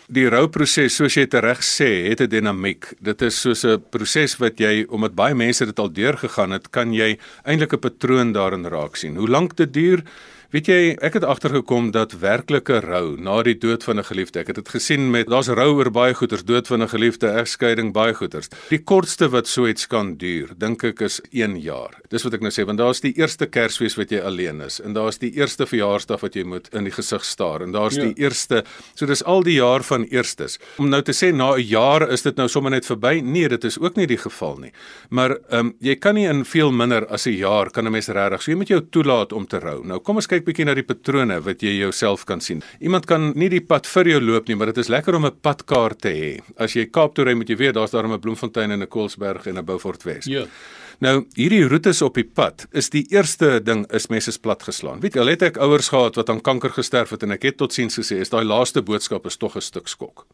Die 0.08 0.28
rouproses, 0.28 0.94
soos 0.94 1.14
jy 1.14 1.26
reg 1.30 1.60
sê, 1.60 2.08
het 2.08 2.20
'n 2.20 2.28
dinamiek. 2.28 2.94
Dit 3.00 3.22
is 3.22 3.40
soos 3.40 3.64
'n 3.64 3.82
proses 3.90 4.36
wat 4.36 4.58
jy 4.58 4.86
omdat 4.88 5.14
baie 5.14 5.34
mense 5.34 5.64
dit 5.64 5.78
al 5.78 5.92
deurgegaan 5.92 6.50
het, 6.50 6.70
kan 6.70 6.92
jy 6.92 7.18
eintlik 7.44 7.72
'n 7.72 7.78
patroon 7.78 8.32
daarin 8.32 8.66
raak 8.66 8.96
sien. 8.96 9.16
Hoe 9.16 9.28
lank 9.28 9.56
dit 9.56 9.72
duur? 9.72 10.02
Weet 10.48 10.64
jy, 10.64 10.94
ek 11.04 11.18
het 11.18 11.24
agtergekom 11.28 11.90
dat 11.92 12.14
werklike 12.22 12.78
rou 12.80 13.18
na 13.20 13.34
die 13.44 13.52
dood 13.60 13.82
van 13.84 13.98
'n 14.00 14.08
geliefde. 14.08 14.40
Ek 14.40 14.46
het 14.46 14.56
dit 14.56 14.68
gesien 14.68 15.10
met 15.10 15.28
daar's 15.28 15.48
rou 15.48 15.76
oor 15.76 15.90
baie 15.90 16.14
goeters, 16.14 16.42
dood 16.42 16.66
van 16.66 16.82
'n 16.82 16.88
geliefde, 16.88 17.28
egskeiding, 17.28 17.92
baie 17.92 18.14
goeters. 18.14 18.48
Die 18.70 18.78
kortste 18.78 19.28
wat 19.28 19.46
so 19.46 19.66
iets 19.66 19.86
kan 19.86 20.16
duur, 20.16 20.48
dink 20.56 20.84
ek 20.84 21.00
is 21.00 21.20
1 21.32 21.60
jaar. 21.60 22.00
Dis 22.08 22.22
wat 22.22 22.32
ek 22.32 22.40
nou 22.40 22.50
sê, 22.50 22.64
want 22.64 22.78
daar's 22.78 23.00
die 23.00 23.12
eerste 23.12 23.46
Kersfees 23.46 23.96
wat 23.96 24.10
jy 24.10 24.20
alleen 24.20 24.60
is 24.60 24.80
en 24.80 24.94
daar's 24.94 25.18
die 25.18 25.36
eerste 25.36 25.66
verjaarsdag 25.66 26.20
wat 26.20 26.34
jy 26.34 26.44
moet 26.44 26.74
in 26.74 26.84
die 26.84 26.92
gesig 26.92 27.24
staar 27.24 27.60
en 27.62 27.72
daar's 27.72 27.96
ja. 27.96 28.02
die 28.04 28.14
eerste, 28.16 28.64
so 28.94 29.06
dis 29.06 29.24
al 29.24 29.42
die 29.42 29.58
jaar 29.58 29.82
van 29.82 30.04
eerstes. 30.04 30.58
Om 30.78 30.88
nou 30.88 31.02
te 31.02 31.12
sê 31.12 31.30
na 31.34 31.56
'n 31.56 31.60
jaar 31.60 32.10
is 32.10 32.22
dit 32.22 32.36
nou 32.36 32.48
sommer 32.48 32.70
net 32.70 32.86
verby? 32.86 33.20
Nee, 33.20 33.48
dit 33.48 33.64
is 33.64 33.78
ook 33.78 33.96
nie 33.96 34.06
die 34.06 34.16
geval 34.16 34.56
nie. 34.56 34.72
Maar 35.10 35.30
ehm 35.50 35.66
um, 35.66 35.74
jy 35.80 35.96
kan 35.96 36.14
nie 36.14 36.26
in 36.26 36.44
veel 36.44 36.72
minder 36.72 37.06
as 37.06 37.26
'n 37.26 37.36
jaar 37.36 37.70
kan 37.70 37.84
'n 37.84 37.92
mens 37.92 38.08
regtig. 38.08 38.42
So 38.42 38.50
jy 38.50 38.56
moet 38.56 38.68
jou 38.68 38.80
toelaat 38.90 39.32
om 39.32 39.46
te 39.46 39.58
rou. 39.58 39.84
Nou 39.84 39.98
kom 39.98 40.16
ons 40.16 40.26
kyk 40.26 40.37
bietjie 40.44 40.64
na 40.64 40.74
die 40.74 40.86
patrone 40.86 41.40
wat 41.40 41.62
jy 41.62 41.78
jouself 41.78 42.24
kan 42.24 42.40
sien. 42.40 42.62
Iemand 42.80 43.06
kan 43.06 43.32
nie 43.34 43.48
die 43.48 43.60
pad 43.60 43.86
vir 43.86 44.08
jou 44.08 44.20
loop 44.20 44.48
nie, 44.48 44.56
maar 44.56 44.66
dit 44.66 44.78
is 44.78 44.88
lekker 44.88 45.14
om 45.14 45.26
'n 45.26 45.40
padkaart 45.42 46.00
te 46.00 46.08
hê. 46.08 46.40
As 46.56 46.74
jy 46.74 46.86
Kaap 46.86 47.14
toe 47.14 47.24
ry, 47.24 47.34
moet 47.34 47.48
jy 47.48 47.56
weet 47.56 47.74
daar's 47.74 47.90
daar 47.90 48.06
'n 48.06 48.20
Bloemfontein 48.20 48.70
en 48.70 48.82
'n 48.82 48.88
Koelsberg 48.88 49.46
en 49.46 49.58
'n 49.58 49.64
Beaufort 49.64 50.02
Wes. 50.04 50.24
Ja. 50.24 50.46
Nou, 50.98 51.26
hierdie 51.34 51.62
roetes 51.68 52.02
op 52.02 52.14
die 52.14 52.26
pad 52.26 52.66
is 52.72 52.90
die 52.90 53.04
eerste 53.14 53.60
ding 53.62 53.84
is 53.94 54.08
mense 54.08 54.30
is 54.30 54.38
plat 54.38 54.62
geslaan. 54.62 54.98
Weet 55.00 55.14
jy, 55.14 55.20
al 55.20 55.30
het 55.30 55.42
ek 55.42 55.60
ouers 55.62 55.88
gehad 55.88 56.16
wat 56.18 56.28
aan 56.28 56.40
kanker 56.40 56.70
gesterf 56.74 57.10
het 57.10 57.22
en 57.22 57.30
ek 57.30 57.42
het 57.42 57.56
totiens 57.56 57.98
gesê, 58.00 58.18
is 58.18 58.30
daai 58.30 58.44
laaste 58.44 58.82
boodskap 58.82 59.26
is 59.26 59.36
tog 59.36 59.56
'n 59.56 59.60
stuk 59.60 59.86
skok. 59.88 60.26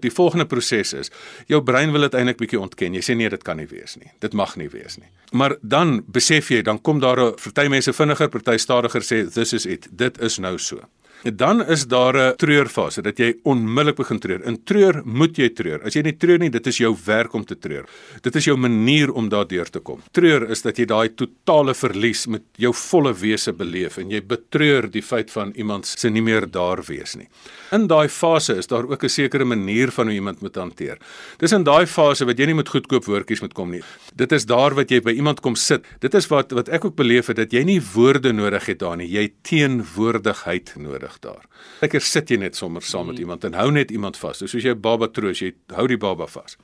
Die 0.00 0.10
volgende 0.10 0.46
proses 0.46 0.92
is 0.92 1.10
jou 1.46 1.62
brein 1.62 1.92
wil 1.92 2.06
dit 2.06 2.14
eintlik 2.14 2.38
bietjie 2.38 2.60
ontken. 2.60 2.94
Jy 2.94 3.04
sê 3.04 3.16
nee, 3.16 3.28
dit 3.28 3.42
kan 3.42 3.56
nie 3.56 3.68
wees 3.70 3.96
nie. 3.96 4.12
Dit 4.20 4.32
mag 4.32 4.56
nie 4.56 4.68
wees 4.68 4.98
nie. 4.98 5.08
Maar 5.32 5.56
dan 5.60 6.02
besef 6.06 6.50
jy, 6.50 6.62
dan 6.62 6.80
kom 6.80 7.00
daar 7.00 7.20
'n 7.20 7.34
party 7.34 7.68
mense 7.68 7.92
vinniger, 7.92 8.28
party 8.28 8.56
stadiger 8.56 9.02
sê 9.02 9.32
this 9.32 9.52
is 9.52 9.66
it. 9.66 9.88
Dit 9.90 10.20
is 10.20 10.38
nou 10.38 10.58
so. 10.58 10.80
Dan 11.22 11.66
is 11.66 11.86
daar 11.86 12.16
'n 12.16 12.36
treurfase 12.36 13.02
dat 13.02 13.18
jy 13.18 13.34
onmiddellik 13.42 13.96
begin 13.96 14.18
treur. 14.18 14.44
In 14.44 14.64
treur 14.64 15.02
moet 15.04 15.36
jy 15.36 15.48
treur. 15.48 15.82
As 15.82 15.94
jy 15.94 16.02
nie 16.02 16.16
treur 16.16 16.38
nie, 16.38 16.50
dit 16.50 16.66
is 16.66 16.78
jou 16.78 16.96
werk 17.04 17.32
om 17.34 17.44
te 17.44 17.58
treur. 17.58 17.84
Dit 18.22 18.36
is 18.36 18.44
jou 18.44 18.56
manier 18.56 19.12
om 19.12 19.28
daardeur 19.28 19.70
te 19.70 19.80
kom. 19.80 20.00
Treur 20.12 20.50
is 20.50 20.62
dat 20.62 20.76
jy 20.76 20.84
daai 20.84 21.08
totale 21.08 21.74
verlies 21.74 22.26
met 22.26 22.42
jou 22.56 22.72
volle 22.72 23.12
wese 23.14 23.52
beleef 23.52 23.98
en 23.98 24.10
jy 24.10 24.20
betreur 24.20 24.90
die 24.90 25.02
feit 25.02 25.30
van 25.30 25.52
iemand 25.56 25.86
se 25.86 26.08
nie 26.10 26.22
meer 26.22 26.46
daar 26.50 26.82
wees 26.86 27.16
nie. 27.16 27.28
In 27.72 27.86
daai 27.86 28.08
fase 28.08 28.56
is 28.56 28.66
daar 28.66 28.86
ook 28.88 29.02
'n 29.04 29.08
sekere 29.08 29.44
manier 29.44 29.90
van 29.90 30.06
hoe 30.06 30.14
iemand 30.14 30.40
moet 30.40 30.54
hanteer. 30.54 30.98
Dis 31.38 31.52
in 31.52 31.64
daai 31.64 31.86
fase 31.86 32.24
wat 32.24 32.38
jy 32.38 32.46
nie 32.46 32.54
met 32.54 32.68
goedkoop 32.68 33.04
woordjies 33.04 33.40
moet 33.40 33.54
kom 33.54 33.70
nie. 33.70 33.82
Dit 34.14 34.32
is 34.32 34.46
daar 34.46 34.74
wat 34.74 34.90
jy 34.90 35.00
by 35.00 35.10
iemand 35.10 35.40
kom 35.40 35.56
sit. 35.56 35.84
Dit 36.00 36.14
is 36.14 36.26
wat 36.28 36.52
wat 36.52 36.68
ek 36.68 36.84
ook 36.84 36.96
beleef 36.96 37.26
het 37.26 37.36
dat 37.36 37.52
jy 37.52 37.64
nie 37.64 37.80
woorde 37.94 38.32
nodig 38.32 38.66
het 38.66 38.78
daar 38.78 38.96
nie. 38.96 39.08
Jy 39.08 39.32
teenwoordigheid 39.42 40.74
nodig 40.76 41.07
nodig 41.08 41.18
daar. 41.18 41.44
Lekker 41.80 42.00
sit 42.00 42.30
jy 42.30 42.38
net 42.38 42.56
sommer 42.56 42.82
saam 42.82 43.06
met 43.06 43.16
mm. 43.16 43.20
iemand 43.20 43.44
en 43.44 43.54
hou 43.54 43.70
net 43.72 43.90
iemand 43.90 44.16
vas. 44.16 44.38
Soos 44.38 44.62
jy 44.62 44.74
'n 44.74 44.80
baba 44.80 45.08
troos, 45.08 45.40
jy 45.40 45.54
hou 45.74 45.86
die 45.86 45.96
baba 45.96 46.26
vas. 46.26 46.56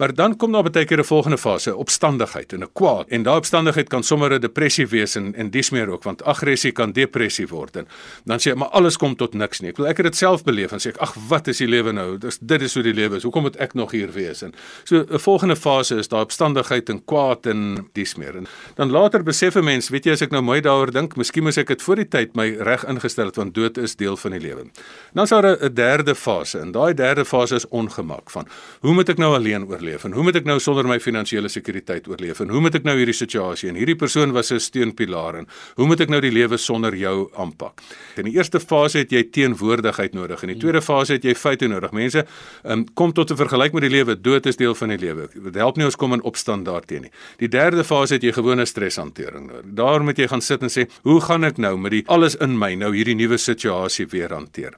Maar 0.00 0.14
dan 0.14 0.36
kom 0.36 0.52
daar 0.52 0.64
baie 0.64 0.84
keer 0.84 0.98
'n 0.98 1.04
volgende 1.04 1.38
fase, 1.38 1.76
opstandigheid 1.76 2.52
en 2.52 2.62
'n 2.62 2.72
kwaad. 2.72 3.08
En 3.08 3.22
daai 3.22 3.36
opstandigheid 3.36 3.88
kan 3.88 4.02
sommer 4.02 4.32
'n 4.32 4.40
depressie 4.40 4.86
wees 4.86 5.14
en 5.14 5.34
en 5.34 5.50
dis 5.50 5.70
meer 5.70 5.88
ook 5.88 6.02
want 6.02 6.24
aggressie 6.24 6.72
kan 6.72 6.92
depressie 6.92 7.48
word 7.48 7.76
en 7.76 7.88
dan 8.24 8.38
sê 8.38 8.42
jy 8.42 8.54
maar 8.54 8.68
alles 8.68 8.96
kom 8.96 9.16
tot 9.16 9.34
niks 9.34 9.60
nie. 9.60 9.70
Ek 9.70 9.76
wil 9.76 9.86
ek 9.86 9.96
het 9.96 10.06
dit 10.06 10.16
self 10.16 10.44
beleef 10.44 10.72
en 10.72 10.78
sê 10.78 10.88
ek 10.88 10.96
ag 10.96 11.14
wat 11.28 11.48
is 11.48 11.58
die 11.58 11.68
lewe 11.68 11.92
nou? 11.92 12.18
Dis 12.18 12.38
dit 12.40 12.62
is 12.62 12.74
hoe 12.74 12.82
die 12.82 12.94
lewe 12.94 13.16
is. 13.16 13.22
Hoekom 13.22 13.42
moet 13.42 13.56
ek 13.56 13.74
nog 13.74 13.90
hier 13.90 14.12
wees? 14.12 14.42
En 14.42 14.54
so 14.84 15.04
'n 15.10 15.18
volgende 15.18 15.56
fase 15.56 15.96
is 15.96 16.08
daai 16.08 16.22
opstandigheid 16.22 16.88
en 16.88 17.04
kwaad 17.04 17.46
en 17.46 17.88
dis 17.92 18.14
meer. 18.14 18.36
En 18.36 18.46
dan 18.74 18.90
later 18.90 19.22
besef 19.22 19.54
'n 19.54 19.64
mens, 19.64 19.88
weet 19.88 20.04
jy 20.04 20.12
as 20.12 20.22
ek 20.22 20.30
nou 20.30 20.42
mooi 20.42 20.60
daaroor 20.60 20.92
dink, 20.92 21.16
miskien 21.16 21.42
moes 21.42 21.56
ek 21.56 21.66
dit 21.66 21.82
voor 21.82 21.96
die 21.96 22.08
tyd 22.08 22.36
my 22.36 22.56
reg 22.58 22.84
ingestel 22.84 23.26
het 23.26 23.36
want 23.36 23.54
dood 23.54 23.78
is 23.78 23.96
deel 23.96 24.16
van 24.16 24.30
die 24.30 24.40
lewe. 24.40 24.64
Dan 25.12 25.24
is 25.24 25.30
daar 25.30 25.56
'n 25.56 25.74
derde 25.74 26.14
fase 26.14 26.58
en 26.58 26.72
daai 26.72 26.94
derde 26.94 27.24
fase 27.24 27.54
is 27.54 27.68
ongemak 27.68 28.30
van 28.30 28.46
hoe 28.80 28.94
moet 28.94 29.08
ek 29.08 29.18
nou 29.18 29.34
alleen 29.34 29.66
oorleef? 29.68 29.89
Oorleef 29.90 30.04
en 30.04 30.14
hoe 30.14 30.24
moet 30.24 30.38
ek 30.38 30.46
nou 30.46 30.58
sonder 30.62 30.86
my 30.86 30.98
finansiële 31.02 31.48
sekuriteit 31.50 32.06
oorleef 32.08 32.40
en 32.40 32.50
hoe 32.50 32.60
moet 32.62 32.76
ek 32.78 32.86
nou 32.86 32.96
hierdie 32.98 33.16
situasie 33.16 33.70
en 33.70 33.78
hierdie 33.78 33.96
persoon 33.98 34.32
was 34.32 34.52
'n 34.52 34.60
steunpilaar 34.60 35.38
en 35.40 35.46
hoe 35.76 35.86
moet 35.86 36.00
ek 36.00 36.10
nou 36.10 36.20
die 36.20 36.30
lewe 36.30 36.56
sonder 36.58 36.94
jou 36.94 37.30
aanpak? 37.36 37.80
In 38.16 38.24
die 38.24 38.34
eerste 38.36 38.60
fase 38.60 38.98
het 38.98 39.10
jy 39.10 39.24
teenwoordigheid 39.30 40.14
nodig 40.14 40.42
en 40.42 40.48
in 40.48 40.54
die 40.54 40.60
tweede 40.60 40.82
fase 40.82 41.14
het 41.14 41.24
jy 41.24 41.34
feite 41.34 41.66
nodig. 41.66 41.92
Mense 41.92 42.26
um, 42.64 42.84
kom 42.94 43.12
tot 43.12 43.30
'n 43.30 43.36
vergelyk 43.36 43.72
met 43.72 43.82
die 43.82 43.90
lewe. 43.90 44.20
Dood 44.20 44.46
is 44.46 44.56
deel 44.56 44.74
van 44.74 44.88
die 44.88 44.98
lewe. 44.98 45.28
Dit 45.34 45.54
help 45.54 45.76
nie 45.76 45.84
ons 45.84 45.96
kom 45.96 46.12
in 46.12 46.22
opstand 46.22 46.64
daarteenoor 46.66 47.00
nie. 47.00 47.10
Die 47.38 47.48
derde 47.48 47.84
fase 47.84 48.14
het 48.14 48.22
jy 48.22 48.32
gewone 48.32 48.66
streshantering 48.66 49.46
nodig. 49.46 49.64
Daar 49.74 50.02
moet 50.02 50.18
jy 50.18 50.28
gaan 50.28 50.40
sit 50.40 50.62
en 50.62 50.68
sê, 50.68 50.88
"Hoe 51.02 51.20
gaan 51.20 51.44
ek 51.44 51.58
nou 51.58 51.78
met 51.78 51.92
die 51.92 52.04
alles 52.06 52.36
in 52.36 52.58
my 52.58 52.74
nou 52.74 52.94
hierdie 52.94 53.14
nuwe 53.14 53.38
situasie 53.38 54.06
weer 54.06 54.28
hanteer?" 54.28 54.74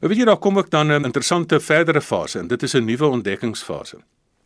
Maar 0.00 0.10
weet 0.10 0.18
jy, 0.18 0.24
daar 0.24 0.38
kom 0.38 0.58
ek 0.58 0.70
dan 0.70 0.92
'n 0.92 1.04
interessante 1.04 1.60
verdere 1.60 2.00
fase 2.00 2.38
en 2.38 2.46
dit 2.46 2.62
is 2.62 2.74
'n 2.74 2.84
nuwe 2.84 3.06
ontdekkingsfase 3.06 3.98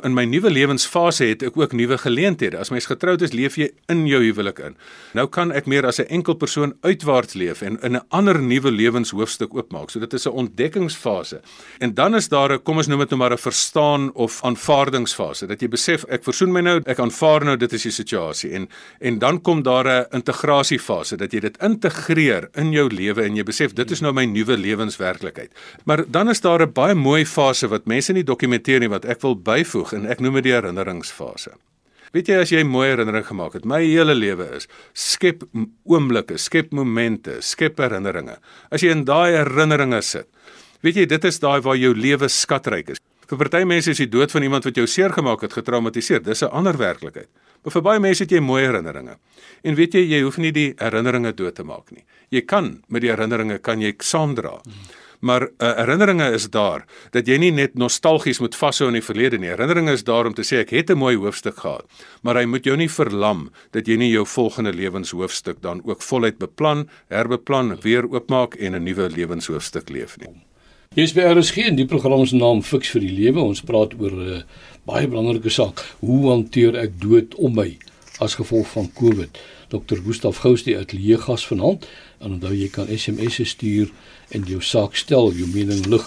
in 0.05 0.15
my 0.15 0.25
nuwe 0.25 0.51
lewensfase 0.51 1.25
het 1.25 1.43
ek 1.43 1.57
ook 1.57 1.73
nuwe 1.73 1.99
geleenthede. 1.99 2.59
As 2.59 2.71
mens 2.71 2.87
getroud 2.87 3.23
is, 3.23 3.33
leef 3.33 3.57
jy 3.57 3.71
in 3.93 4.07
jou 4.07 4.23
huwelik 4.23 4.59
in. 4.59 4.77
Nou 5.17 5.27
kan 5.27 5.53
ek 5.53 5.67
meer 5.67 5.87
as 5.87 6.01
'n 6.01 6.09
enkel 6.09 6.35
persoon 6.35 6.75
uitwaarts 6.83 7.35
leef 7.35 7.63
en 7.63 7.79
in 7.83 7.97
'n 7.97 8.05
ander 8.11 8.43
nuwe 8.43 8.71
lewenshoofstuk 8.71 9.55
oopmaak. 9.55 9.91
So 9.91 10.01
dit 10.01 10.13
is 10.13 10.27
'n 10.27 10.31
ontdekkingsfase. 10.31 11.41
En 11.79 11.95
dan 11.95 12.15
is 12.15 12.29
daar 12.29 12.53
'n 12.53 12.63
kom 12.63 12.77
ons 12.77 12.87
noem 12.87 12.99
dit 13.01 13.11
nou 13.11 13.19
maar 13.19 13.33
'n 13.33 13.39
verstaan 13.39 14.13
of 14.15 14.43
aanvaardingsfase. 14.43 15.47
Dat 15.47 15.61
jy 15.61 15.69
besef 15.69 16.05
ek 16.09 16.25
versoen 16.25 16.53
my 16.53 16.61
nou, 16.61 16.81
ek 16.85 16.99
aanvaar 16.99 17.45
nou 17.45 17.57
dit 17.57 17.73
is 17.73 17.83
die 17.83 17.93
situasie 17.93 18.53
en 18.53 18.69
en 19.01 19.19
dan 19.19 19.41
kom 19.41 19.63
daar 19.63 19.87
'n 19.87 20.07
integrasiefase 20.11 21.17
dat 21.17 21.33
jy 21.33 21.41
dit 21.41 21.59
integreer 21.63 22.49
in 22.55 22.73
jou 22.73 22.89
lewe 22.89 23.23
en 23.23 23.37
jy 23.37 23.43
besef 23.43 23.73
dit 23.73 23.91
is 23.91 24.01
nou 24.01 24.13
my 24.13 24.25
nuwe 24.25 24.57
lewenswerklikheid. 24.57 25.51
Maar 25.85 26.05
dan 26.11 26.29
is 26.29 26.41
daar 26.41 26.63
'n 26.63 26.73
baie 26.73 26.95
mooi 26.95 27.25
fase 27.27 27.69
wat 27.69 27.87
mense 27.87 28.13
nie 28.13 28.25
dokumenteer 28.25 28.81
nie 28.81 28.89
wat 28.89 29.05
ek 29.05 29.21
wil 29.21 29.37
byvoeg 29.37 29.92
en 29.93 30.07
ek 30.11 30.21
noem 30.21 30.41
dit 30.41 30.51
die 30.51 30.57
herinneringsfase. 30.57 31.57
Weet 32.13 32.29
jy 32.29 32.41
as 32.43 32.51
jy 32.53 32.61
mooi 32.69 32.91
herinnering 32.91 33.25
gemaak 33.25 33.55
het, 33.57 33.65
my 33.65 33.81
hele 33.81 34.13
lewe 34.13 34.45
is 34.59 34.67
skep 34.93 35.47
oomblikke, 35.89 36.37
skep 36.37 36.75
momente, 36.77 37.39
skep 37.41 37.81
herinneringe. 37.81 38.37
As 38.69 38.85
jy 38.85 38.93
in 38.93 39.07
daai 39.09 39.33
herinneringe 39.39 40.03
sit, 40.05 40.29
weet 40.85 41.01
jy 41.01 41.07
dit 41.09 41.25
is 41.25 41.41
daai 41.41 41.63
waar 41.65 41.79
jou 41.81 41.95
lewe 41.97 42.29
skatryk 42.29 42.93
is. 42.93 43.01
Vir 43.31 43.41
party 43.41 43.63
mense 43.65 43.95
is 43.95 44.03
die 44.03 44.11
dood 44.13 44.33
van 44.35 44.45
iemand 44.45 44.67
wat 44.69 44.77
jou 44.77 44.85
seer 44.85 45.15
gemaak 45.15 45.47
het 45.47 45.55
getraumatiseer. 45.57 46.21
Dis 46.21 46.43
'n 46.43 46.53
ander 46.53 46.77
werklikheid. 46.77 47.29
Maar 47.65 47.73
vir 47.73 47.83
baie 47.83 48.01
mense 48.01 48.25
het 48.25 48.31
jy 48.31 48.41
mooi 48.41 48.63
herinneringe. 48.67 49.17
En 49.65 49.75
weet 49.75 49.95
jy, 49.95 50.01
jy 50.01 50.23
hoef 50.23 50.37
nie 50.37 50.53
die 50.53 50.75
herinneringe 50.77 51.33
dood 51.33 51.55
te 51.55 51.65
maak 51.65 51.91
nie. 51.93 52.05
Jy 52.29 52.43
kan 52.43 52.83
met 52.89 53.01
die 53.03 53.11
herinneringe 53.11 53.59
kan 53.59 53.81
jy 53.81 53.95
saamdra. 53.99 54.61
Hmm 54.65 55.02
maar 55.23 55.47
uh, 55.47 55.71
herinneringe 55.79 56.29
is 56.35 56.49
daar 56.51 56.85
dat 57.15 57.29
jy 57.31 57.39
nie 57.39 57.53
net 57.55 57.77
nostalgies 57.79 58.41
moet 58.43 58.57
vashou 58.59 58.89
in 58.91 58.99
die 58.99 59.05
verlede 59.07 59.39
nie. 59.39 59.53
Herinneringe 59.53 59.95
is 59.95 60.05
daar 60.05 60.27
om 60.27 60.35
te 60.35 60.45
sê 60.47 60.63
ek 60.63 60.75
het 60.75 60.91
'n 60.91 60.99
mooi 60.99 61.17
hoofstuk 61.17 61.63
gehad, 61.63 61.87
maar 62.23 62.37
hy 62.37 62.45
moet 62.45 62.65
jou 62.65 62.77
nie 62.77 62.91
verlam 62.91 63.51
dat 63.73 63.87
jy 63.87 63.97
nie 63.97 64.11
jou 64.11 64.27
volgende 64.27 64.73
lewenshoofstuk 64.73 65.63
dan 65.63 65.81
ook 65.85 66.03
voluit 66.03 66.39
beplan, 66.39 66.89
herbeplan, 67.09 67.79
weer 67.83 68.05
oopmaak 68.05 68.55
en 68.55 68.75
'n 68.75 68.85
nuwe 68.85 69.09
lewenshoofstuk 69.09 69.89
leef 69.89 70.19
nie. 70.19 70.35
Jy 70.95 71.03
is 71.03 71.15
by 71.15 71.23
RSG 71.23 71.57
en 71.71 71.77
die 71.77 71.87
program 71.87 72.27
se 72.27 72.37
naam 72.37 72.63
Fix 72.63 72.91
vir 72.91 73.01
die 73.01 73.13
Lewe. 73.13 73.41
Ons 73.41 73.63
praat 73.63 73.95
oor 74.01 74.11
'n 74.11 74.29
uh, 74.29 74.37
eh, 74.37 74.43
baie 74.85 75.09
belangrike 75.09 75.51
saak. 75.51 75.81
Hoe 76.01 76.31
hanteer 76.31 76.77
ek 76.77 77.01
dood 77.01 77.35
om 77.35 77.55
my 77.55 77.79
as 78.23 78.39
gevolg 78.39 78.71
van 78.75 78.91
COVID? 78.95 79.39
Dr. 79.69 79.99
Gustaf 80.05 80.43
Gous 80.45 80.63
die 80.67 80.77
ateljee 80.79 81.19
gas 81.19 81.47
vanaand. 81.47 81.87
En 82.19 82.37
onthou 82.39 82.55
jy 82.55 82.69
kan 82.71 82.91
SMS 82.91 83.41
stuur 83.55 83.91
en 84.31 84.47
jou 84.47 84.61
saak 84.63 84.97
stel, 84.97 85.33
jou 85.35 85.49
mening 85.53 85.87
lig. 85.91 86.07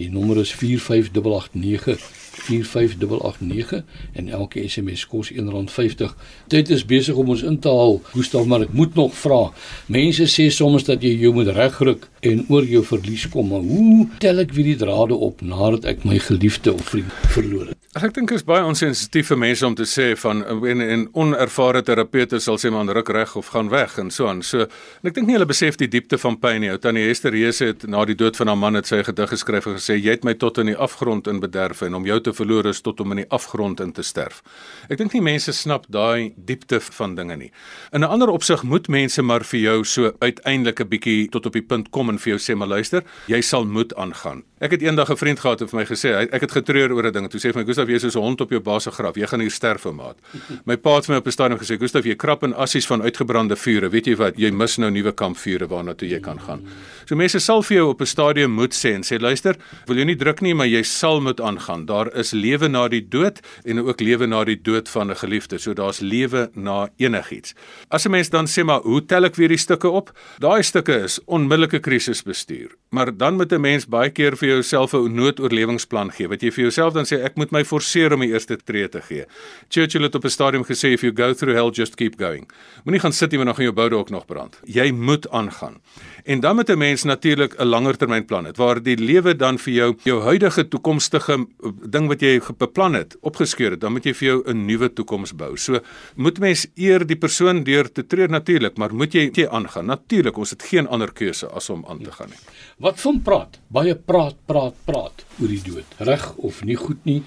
Die 0.00 0.10
nommer 0.10 0.40
is 0.42 0.52
45889 0.52 2.21
45889 2.32 3.84
en 4.12 4.28
elke 4.28 4.68
SMS 4.68 5.06
kos 5.06 5.32
R1.50. 5.32 6.14
Dit 6.48 6.70
is 6.70 6.84
besig 6.84 7.14
om 7.14 7.28
ons 7.28 7.42
in 7.42 7.58
te 7.58 7.68
haal. 7.68 8.00
Gustaf, 8.12 8.46
maar 8.46 8.66
ek 8.66 8.72
moet 8.72 8.94
nog 8.94 9.14
vra. 9.18 9.42
Mense 9.86 10.26
sê 10.30 10.48
soms 10.50 10.86
dat 10.88 11.04
jy 11.04 11.14
jou 11.20 11.34
moet 11.36 11.52
regruk 11.56 12.08
en 12.20 12.44
oor 12.48 12.64
jou 12.64 12.84
verlies 12.86 13.28
kom, 13.28 13.50
maar 13.50 13.66
hoe 13.66 14.08
tel 14.22 14.42
ek 14.44 14.54
weer 14.56 14.72
die 14.72 14.80
drade 14.84 15.14
op 15.14 15.42
nadat 15.42 15.88
ek 15.90 16.04
my 16.08 16.18
geliefde 16.22 16.74
of 16.74 16.92
vriend 16.92 17.22
verloor 17.34 17.72
het? 17.72 17.78
Ek 17.92 18.14
dink 18.16 18.30
dit 18.30 18.38
is 18.38 18.44
baie 18.48 18.64
onsensitief 18.64 19.26
vir 19.28 19.36
mense 19.36 19.66
om 19.66 19.74
te 19.76 19.84
sê 19.84 20.14
van 20.16 20.38
en, 20.48 20.80
en 20.80 21.02
onervare 21.12 21.82
terapeute 21.84 22.38
sal 22.40 22.56
sê 22.56 22.70
man 22.72 22.88
ruk 22.88 23.10
reg 23.12 23.34
of 23.36 23.50
gaan 23.52 23.68
weg 23.68 23.98
en 24.00 24.08
so 24.08 24.30
aan. 24.30 24.40
So 24.40 24.64
en 24.64 25.10
ek 25.10 25.18
dink 25.18 25.28
nie 25.28 25.36
hulle 25.36 25.48
besef 25.50 25.76
die 25.76 25.90
diepte 25.92 26.16
van 26.22 26.38
pyn 26.40 26.62
nie. 26.64 26.70
Ou 26.72 26.78
tannie 26.80 27.04
Hester 27.04 27.36
Reese 27.36 27.68
het 27.68 27.84
na 27.84 28.06
die 28.08 28.16
dood 28.16 28.40
van 28.40 28.48
haar 28.48 28.56
man 28.56 28.80
het 28.80 28.88
sy 28.88 29.02
gedig 29.04 29.34
geskryf 29.34 29.68
en 29.68 29.76
gesê 29.76 29.98
jy 29.98 30.16
het 30.16 30.24
my 30.24 30.32
tot 30.40 30.62
in 30.62 30.70
die 30.72 30.78
afgrond 30.88 31.28
in 31.28 31.42
bederf 31.44 31.84
en 31.84 32.00
om 32.00 32.08
jou 32.08 32.16
te 32.22 32.32
verloor 32.32 32.66
is 32.66 32.80
tot 32.80 33.00
om 33.00 33.10
in 33.10 33.22
die 33.22 33.30
afgrond 33.30 33.80
in 33.80 33.92
te 33.92 34.02
sterf. 34.02 34.42
Ek 34.88 34.98
dink 34.98 35.12
nie 35.12 35.22
mense 35.22 35.52
snap 35.52 35.86
daai 35.88 36.32
diepte 36.36 36.80
van 36.80 37.14
dinge 37.14 37.36
nie. 37.36 37.50
In 37.92 38.00
'n 38.00 38.08
ander 38.08 38.28
opsig 38.28 38.62
moet 38.62 38.88
mense 38.88 39.22
maar 39.22 39.44
vir 39.44 39.60
jou 39.60 39.84
so 39.84 40.12
uiteindelik 40.20 40.80
'n 40.80 40.88
bietjie 40.88 41.28
tot 41.30 41.46
op 41.46 41.52
die 41.52 41.62
punt 41.62 41.90
kom 41.90 42.08
en 42.08 42.18
vir 42.18 42.36
jou 42.36 42.38
sê 42.38 42.56
maar 42.56 42.68
luister, 42.68 43.02
jy 43.26 43.40
sal 43.40 43.64
moet 43.64 43.94
aangaan. 43.94 44.42
Ek 44.62 44.70
het 44.70 44.82
eendag 44.82 45.10
'n 45.10 45.16
vriend 45.16 45.40
gehad 45.40 45.60
wat 45.60 45.70
vir 45.70 45.78
my 45.78 45.84
gesê 45.86 46.08
hy 46.14 46.26
ek 46.30 46.40
het 46.40 46.52
getreur 46.52 46.92
oor 46.92 47.06
'n 47.06 47.12
ding. 47.12 47.28
Toe 47.28 47.40
sê 47.40 47.50
hy 47.50 47.52
vir 47.52 47.62
my 47.62 47.66
Gustaf, 47.66 47.88
jy 47.88 47.94
is 47.94 48.02
soos 48.02 48.14
'n 48.14 48.20
hond 48.22 48.40
op 48.40 48.50
jou 48.50 48.60
baas 48.60 48.82
se 48.84 48.90
graf. 48.90 49.16
Jy 49.16 49.26
gaan 49.26 49.40
hier 49.40 49.50
sterf, 49.50 49.84
maat. 49.90 50.16
My 50.66 50.76
pa 50.76 50.94
het 50.94 51.06
vir 51.06 51.14
my 51.14 51.18
op 51.18 51.26
'n 51.26 51.30
stadium 51.30 51.58
gesê, 51.58 51.78
Gustaf, 51.78 52.04
jy 52.04 52.14
krap 52.14 52.44
in 52.44 52.54
assies 52.54 52.86
van 52.86 53.02
uitgebrande 53.02 53.56
vure. 53.56 53.88
Weet 53.90 54.06
jy 54.06 54.16
wat? 54.16 54.38
Jy 54.38 54.50
mis 54.50 54.78
nou 54.78 54.90
nuwe 54.90 55.12
kampvure 55.12 55.66
waarna 55.66 55.94
toe 55.94 56.08
jy 56.08 56.20
kan 56.20 56.38
gaan. 56.38 56.62
So 57.06 57.16
mense 57.16 57.40
sal 57.40 57.62
vir 57.62 57.76
jou 57.76 57.88
op 57.88 58.00
'n 58.00 58.06
stadium 58.06 58.50
moet 58.52 58.72
sê 58.72 58.94
en 58.94 59.02
sê 59.02 59.20
luister, 59.20 59.56
wil 59.86 59.96
jy 59.96 60.04
nie 60.04 60.16
druk 60.16 60.40
nie, 60.40 60.54
maar 60.54 60.68
jy 60.68 60.82
sal 60.82 61.20
moet 61.20 61.40
aangaan. 61.40 61.86
Daar 61.86 62.14
is 62.16 62.30
lewe 62.32 62.68
na 62.68 62.88
die 62.88 63.08
dood 63.08 63.40
en 63.64 63.80
ook 63.80 64.00
lewe 64.00 64.26
na 64.26 64.44
die 64.44 64.62
dood 64.62 64.88
van 64.88 65.10
'n 65.10 65.16
geliefde. 65.16 65.58
So 65.58 65.74
daar's 65.74 66.00
lewe 66.00 66.50
na 66.54 66.88
enigiets. 66.98 67.54
As 67.90 68.06
'n 68.06 68.10
mens 68.10 68.30
dan 68.30 68.46
sê 68.46 68.64
maar, 68.64 68.80
hoe 68.82 69.04
tel 69.04 69.24
ek 69.24 69.34
weer 69.34 69.48
die 69.48 69.58
stukke 69.58 69.88
op? 69.88 70.12
Daai 70.38 70.62
stukke 70.62 71.02
is 71.02 71.18
onmiddellike 71.26 71.80
krisisbestuur. 71.80 72.70
Maar 72.90 73.16
dan 73.16 73.34
moet 73.36 73.52
'n 73.52 73.60
mens 73.60 73.86
baie 73.86 74.10
keer 74.10 74.36
vir 74.36 74.51
jouself 74.52 74.94
'n 74.94 75.14
noodoorlewingsplan 75.14 76.12
gee. 76.12 76.28
Wat 76.28 76.42
jy 76.42 76.50
vir 76.50 76.62
jouself 76.62 76.94
dan 76.94 77.04
sê 77.04 77.22
ek 77.24 77.36
moet 77.36 77.50
my 77.50 77.64
forceer 77.64 78.12
om 78.12 78.20
die 78.20 78.32
eerste 78.32 78.56
tree 78.56 78.88
te 78.88 79.00
gee. 79.00 79.24
Churchill 79.68 80.02
het 80.02 80.14
op 80.14 80.24
'n 80.24 80.30
stadium 80.30 80.64
gesê 80.64 80.92
if 80.92 81.02
you 81.02 81.12
go 81.14 81.32
through 81.32 81.54
hell 81.54 81.70
just 81.70 81.94
keep 81.96 82.18
going. 82.18 82.50
Moenie 82.84 83.00
gaan 83.00 83.12
sit 83.12 83.30
nie 83.30 83.38
want 83.38 83.48
dan 83.48 83.56
gaan 83.56 83.64
jou 83.64 83.74
boude 83.74 83.96
ook 83.96 84.10
nog 84.10 84.26
brand. 84.26 84.60
Jy 84.64 84.90
moet 84.90 85.28
aangaan. 85.30 85.80
En 86.24 86.40
dan 86.40 86.56
moet 86.56 86.68
'n 86.68 86.78
mens 86.78 87.02
natuurlik 87.02 87.54
'n 87.58 87.64
langer 87.66 87.96
termynplan 87.96 88.46
hê 88.46 88.56
waar 88.56 88.82
die 88.82 88.96
lewe 88.96 89.36
dan 89.36 89.58
vir 89.58 89.72
jou 89.72 89.96
jou 90.02 90.22
huidige 90.22 90.68
toekomstige 90.68 91.46
ding 91.90 92.08
wat 92.08 92.20
jy 92.20 92.40
beplan 92.58 92.94
het 92.94 93.16
opgeskeur 93.20 93.70
het, 93.70 93.80
dan 93.80 93.92
moet 93.92 94.04
jy 94.04 94.14
vir 94.14 94.28
jou 94.28 94.42
'n 94.46 94.66
nuwe 94.66 94.92
toekoms 94.92 95.32
bou. 95.32 95.56
So 95.56 95.80
moet 96.16 96.38
mens 96.38 96.66
eer 96.76 97.06
die 97.06 97.16
persoon 97.16 97.64
deur 97.64 97.92
te 97.92 98.06
treur 98.06 98.28
natuurlik, 98.28 98.76
maar 98.76 98.94
moet 98.94 99.12
jy 99.12 99.30
jy 99.32 99.46
aangaan. 99.48 99.86
Natuurlik, 99.86 100.36
ons 100.36 100.50
het 100.50 100.62
geen 100.62 100.88
ander 100.88 101.12
keuse 101.12 101.46
as 101.46 101.70
om 101.70 101.84
aan 101.88 102.02
te 102.02 102.12
gaan 102.12 102.28
nie. 102.28 102.38
Wat 102.78 103.00
van 103.00 103.22
praat? 103.22 103.60
Baie 103.68 103.94
praat, 103.94 104.36
praat, 104.52 104.78
praat 104.84 105.24
oor 105.40 105.48
die 105.48 105.62
dood. 105.64 105.98
Reg 106.04 106.28
of 106.36 106.62
nie 106.68 106.76
goed 106.76 107.08
nie? 107.08 107.22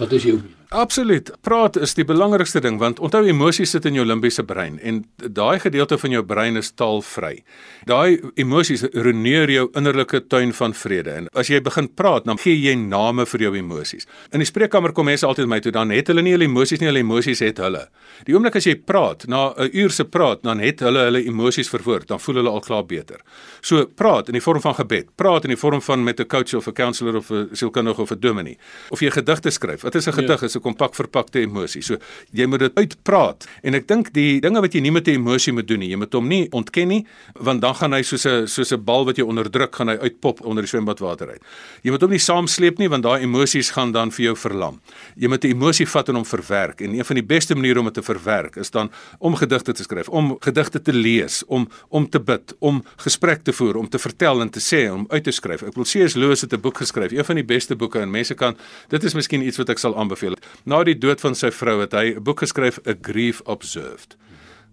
Wat 0.00 0.12
is 0.16 0.28
jou 0.30 0.40
mening? 0.40 0.61
Absoluut. 0.72 1.30
Praat 1.44 1.76
is 1.76 1.92
die 1.92 2.04
belangrikste 2.08 2.60
ding 2.64 2.78
want 2.80 3.00
onthou 3.04 3.20
emosies 3.28 3.74
sit 3.74 3.84
in 3.84 3.96
jou 3.98 4.06
limbiese 4.08 4.40
brein 4.48 4.78
en 4.80 5.02
daai 5.20 5.60
gedeelte 5.60 5.98
van 6.00 6.14
jou 6.14 6.22
brein 6.24 6.56
is 6.56 6.70
taalvry. 6.72 7.42
Daai 7.84 8.22
emosies 8.40 8.86
reneer 8.94 9.52
jou 9.52 9.66
innerlike 9.76 10.22
tuin 10.32 10.54
van 10.56 10.72
vrede 10.72 11.12
en 11.12 11.26
as 11.36 11.50
jy 11.52 11.60
begin 11.60 11.90
praat 11.92 12.24
dan 12.24 12.40
gee 12.40 12.56
jy 12.56 12.72
name 12.80 13.26
vir 13.28 13.44
jou 13.44 13.50
emosies. 13.60 14.08
In 14.32 14.40
die 14.40 14.48
spreekkamer 14.48 14.94
kom 14.96 15.10
mense 15.10 15.28
altyd 15.28 15.50
my 15.52 15.58
toe 15.60 15.74
dan 15.76 15.92
het 15.92 16.08
hulle 16.08 16.24
nie 16.24 16.32
hulle 16.32 16.48
emosies 16.48 16.80
nie, 16.80 16.88
hulle 16.88 17.04
emosies 17.04 17.44
het 17.44 17.60
hulle. 17.60 17.84
Die 18.24 18.32
oomblik 18.32 18.56
as 18.56 18.70
jy 18.70 18.78
praat, 18.80 19.28
na 19.28 19.52
'n 19.52 19.68
uur 19.72 19.90
se 19.90 20.04
praat, 20.04 20.42
dan 20.42 20.60
het 20.60 20.80
hulle 20.80 21.04
hulle 21.04 21.24
emosies 21.26 21.68
verwoord, 21.68 22.08
dan 22.08 22.20
voel 22.20 22.36
hulle 22.36 22.50
al 22.50 22.60
klaar 22.60 22.86
beter. 22.86 23.20
So 23.60 23.86
praat 23.86 24.28
in 24.28 24.32
die 24.32 24.40
vorm 24.40 24.60
van 24.60 24.74
gebed, 24.74 25.16
praat 25.16 25.44
in 25.44 25.50
die 25.50 25.60
vorm 25.60 25.82
van 25.82 26.04
met 26.04 26.20
'n 26.20 26.26
coach 26.26 26.54
of 26.54 26.66
'n 26.66 26.72
counselor 26.72 27.16
of 27.16 27.30
'n 27.30 27.48
sielkundige 27.52 28.00
of 28.00 28.10
'n 28.10 28.20
dominee. 28.20 28.58
Of 28.90 29.00
jy 29.00 29.10
gedigte 29.10 29.50
skryf. 29.50 29.82
Wat 29.82 29.94
is 29.94 30.06
'n 30.06 30.12
gedig? 30.12 30.42
Is 30.42 30.56
'n 30.56 30.61
kompak 30.62 30.94
verpakte 30.94 31.42
emosie. 31.42 31.82
So 31.82 31.98
jy 32.32 32.46
moet 32.46 32.66
dit 32.66 32.78
uitpraat 32.78 33.46
en 33.62 33.74
ek 33.74 33.88
dink 33.88 34.12
die 34.16 34.40
dinge 34.40 34.62
wat 34.62 34.74
jy 34.74 34.80
nie 34.80 34.94
met 34.94 35.08
'n 35.08 35.18
emosie 35.20 35.52
moet 35.52 35.68
doen 35.68 35.80
nie, 35.80 35.90
jy 35.90 35.96
moet 35.96 36.12
hom 36.12 36.28
nie 36.28 36.48
ontken 36.52 36.88
nie 36.88 37.06
want 37.34 37.60
dan 37.60 37.74
gaan 37.74 37.92
hy 37.92 38.02
soos 38.02 38.26
'n 38.26 38.46
soos 38.46 38.72
'n 38.72 38.84
bal 38.84 39.04
wat 39.04 39.16
jy 39.16 39.24
onderdruk 39.24 39.74
gaan 39.74 39.88
hy 39.88 39.98
uitpop 39.98 40.40
onder 40.44 40.62
die 40.62 40.68
swembadwater 40.68 41.28
uit. 41.28 41.42
Jy 41.82 41.90
moet 41.90 42.00
hom 42.00 42.10
nie 42.10 42.18
saamsleep 42.18 42.78
nie 42.78 42.88
want 42.88 43.02
daai 43.02 43.22
emosies 43.22 43.70
gaan 43.70 43.92
dan 43.92 44.10
vir 44.10 44.24
jou 44.24 44.36
verlam. 44.36 44.80
Jy 45.16 45.28
moet 45.28 45.44
'n 45.44 45.48
emosie 45.48 45.86
vat 45.86 46.08
en 46.08 46.14
hom 46.14 46.24
verwerk 46.24 46.80
en 46.80 46.94
een 46.94 47.04
van 47.04 47.16
die 47.16 47.26
beste 47.26 47.54
maniere 47.54 47.78
om 47.78 47.84
dit 47.84 47.94
te 47.94 48.02
verwerk 48.02 48.56
is 48.56 48.70
dan 48.70 48.90
om 49.18 49.34
gedigte 49.34 49.72
te 49.72 49.82
skryf, 49.82 50.08
om 50.08 50.36
gedigte 50.40 50.82
te 50.82 50.92
lees, 50.92 51.42
om 51.46 51.68
om 51.88 52.08
te 52.08 52.20
bid, 52.20 52.54
om 52.58 52.82
gesprek 52.96 53.44
te 53.44 53.52
voer, 53.52 53.76
om 53.76 53.88
te 53.88 53.98
vertel 53.98 54.40
en 54.40 54.50
te 54.50 54.60
sê, 54.60 54.90
om 54.92 55.06
uit 55.08 55.24
te 55.24 55.30
skryf. 55.30 55.62
Ek 55.62 55.74
wil 55.74 55.88
sê 55.88 56.04
as 56.04 56.14
Loos 56.14 56.40
het 56.40 56.52
'n 56.52 56.60
boek 56.60 56.78
geskryf, 56.78 57.12
een 57.12 57.24
van 57.24 57.36
die 57.36 57.44
beste 57.44 57.76
boeke 57.76 58.00
en 58.00 58.10
mense 58.10 58.34
kan 58.34 58.56
dit 58.88 59.04
is 59.04 59.14
miskien 59.14 59.42
iets 59.42 59.56
wat 59.56 59.68
ek 59.68 59.78
sal 59.78 59.96
aanbeveel. 59.96 60.36
Na 60.64 60.84
die 60.84 60.98
dood 60.98 61.20
van 61.20 61.34
sy 61.34 61.50
vrou 61.50 61.80
het 61.80 61.92
hy 61.92 62.14
'n 62.14 62.22
boek 62.22 62.40
geskryf, 62.40 62.78
A 62.86 62.94
Grief 63.00 63.40
Observed. 63.44 64.16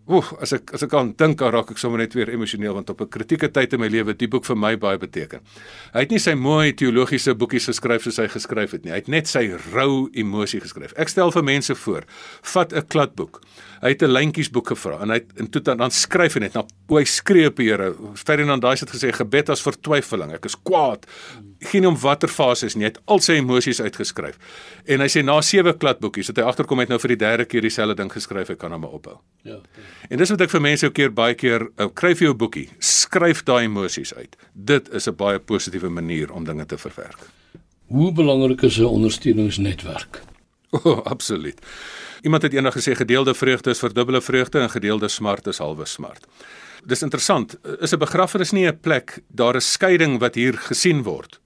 Oef, 0.09 0.31
as 0.41 0.55
ek 0.55 0.71
as 0.73 0.81
ek 0.81 0.93
aan 0.97 1.11
dink, 1.13 1.37
dan 1.37 1.51
raak 1.53 1.69
ek 1.69 1.77
sommer 1.77 2.01
net 2.01 2.15
weer 2.17 2.31
emosioneel 2.33 2.73
want 2.73 2.89
op 2.89 3.01
'n 3.01 3.11
kritieke 3.13 3.51
tyd 3.53 3.73
in 3.73 3.79
my 3.79 3.87
lewe 3.87 4.09
het 4.09 4.17
die 4.17 4.27
boek 4.27 4.45
vir 4.45 4.57
my 4.57 4.75
baie 4.75 4.97
beteken. 4.97 5.39
Hy 5.93 5.99
het 5.99 6.09
nie 6.09 6.17
sy 6.17 6.33
mooi 6.33 6.73
teologiese 6.73 7.35
boekies 7.35 7.69
geskryf 7.69 8.01
soos 8.01 8.17
hy 8.17 8.27
geskryf 8.27 8.71
het 8.71 8.85
nie. 8.85 8.91
Hy 8.91 8.97
het 8.97 9.07
net 9.07 9.27
sy 9.27 9.53
rou 9.71 10.09
emosie 10.13 10.59
geskryf. 10.59 10.93
Ek 10.97 11.09
stel 11.09 11.31
vir 11.31 11.43
mense 11.43 11.75
voor, 11.75 12.03
vat 12.41 12.73
'n 12.73 12.87
kladboek. 12.87 13.41
Hy 13.83 13.89
het 13.89 14.01
'n 14.01 14.11
lyntjiesboek 14.11 14.67
gevra 14.67 14.99
en 15.01 15.09
hy 15.09 15.15
het 15.15 15.29
en 15.37 15.47
toe 15.47 15.61
dan, 15.61 15.77
dan 15.77 15.91
skryf 15.91 16.33
hy 16.33 16.39
net 16.39 16.53
na 16.55 16.65
hoe 16.87 16.97
hy 16.97 17.05
skree 17.05 17.47
op 17.47 17.55
die 17.57 17.69
Here. 17.69 17.93
Ferdinand 18.15 18.61
Daai 18.61 18.77
het 18.77 18.89
gesê 18.89 19.13
gebed 19.13 19.49
as 19.49 19.61
vertwyfeling. 19.61 20.33
Ek 20.33 20.45
is 20.45 20.55
kwaad. 20.55 21.05
Geen 21.59 21.85
om 21.85 21.97
watter 21.99 22.29
fase 22.29 22.65
is 22.65 22.75
nie. 22.75 22.85
Hy 22.85 22.91
het 22.93 23.01
al 23.05 23.19
sy 23.19 23.33
emosies 23.39 23.81
uitgeskryf. 23.81 24.37
En 24.87 25.01
hy 25.03 25.07
sê 25.11 25.23
na 25.25 25.41
sewe 25.41 25.73
kladboekies 25.77 26.31
het 26.31 26.37
hy 26.37 26.45
agterkom 26.47 26.79
het 26.79 26.89
nou 26.89 26.99
vir 26.99 27.15
die 27.15 27.19
derde 27.19 27.45
keer 27.45 27.61
dieselfde 27.61 27.97
ding 27.99 28.11
geskryf. 28.11 28.47
Hy 28.47 28.55
kan 28.55 28.71
hom 28.71 28.87
ophou. 28.87 29.17
Ja. 29.43 29.59
ja. 29.59 29.87
En 30.09 30.17
dis 30.17 30.29
wat 30.29 30.41
ek 30.41 30.53
vir 30.53 30.61
mense 30.61 30.87
ook 30.87 30.95
keer 30.95 31.11
baie 31.11 31.35
keer 31.35 31.67
uh, 31.67 31.89
kry 31.93 32.13
vir 32.15 32.29
jou 32.29 32.35
boekie. 32.45 32.69
Skryf 32.79 33.43
daai 33.43 33.65
emosies 33.67 34.13
uit. 34.15 34.39
Dit 34.53 34.89
is 34.95 35.07
'n 35.07 35.15
baie 35.15 35.39
positiewe 35.39 35.89
manier 35.89 36.31
om 36.31 36.45
dinge 36.45 36.65
te 36.65 36.77
verwerk. 36.77 37.19
Hoe 37.87 38.11
belangrik 38.11 38.61
is 38.61 38.79
'n 38.79 38.85
ondersteuningsnetwerk? 38.85 40.21
O, 40.71 40.79
oh, 40.83 41.05
absoluut. 41.05 41.57
Iemand 42.21 42.41
het 42.41 42.53
eendag 42.53 42.75
gesê 42.77 42.93
gedeelde 42.95 43.33
vreugde 43.33 43.69
is 43.69 43.79
verdubbelde 43.79 44.21
vreugde 44.21 44.59
en 44.59 44.69
gedeelde 44.69 45.07
smart 45.07 45.47
is 45.47 45.57
halwe 45.57 45.85
smart. 45.85 46.27
Dis 46.85 47.01
interessant. 47.01 47.57
Is 47.79 47.91
'n 47.91 47.97
begrafnis 47.97 48.51
nie 48.51 48.67
'n 48.67 48.79
plek 48.79 49.19
daar 49.27 49.55
'n 49.55 49.61
skeiding 49.61 50.19
wat 50.19 50.35
hier 50.35 50.57
gesien 50.57 51.03
word, 51.03 51.39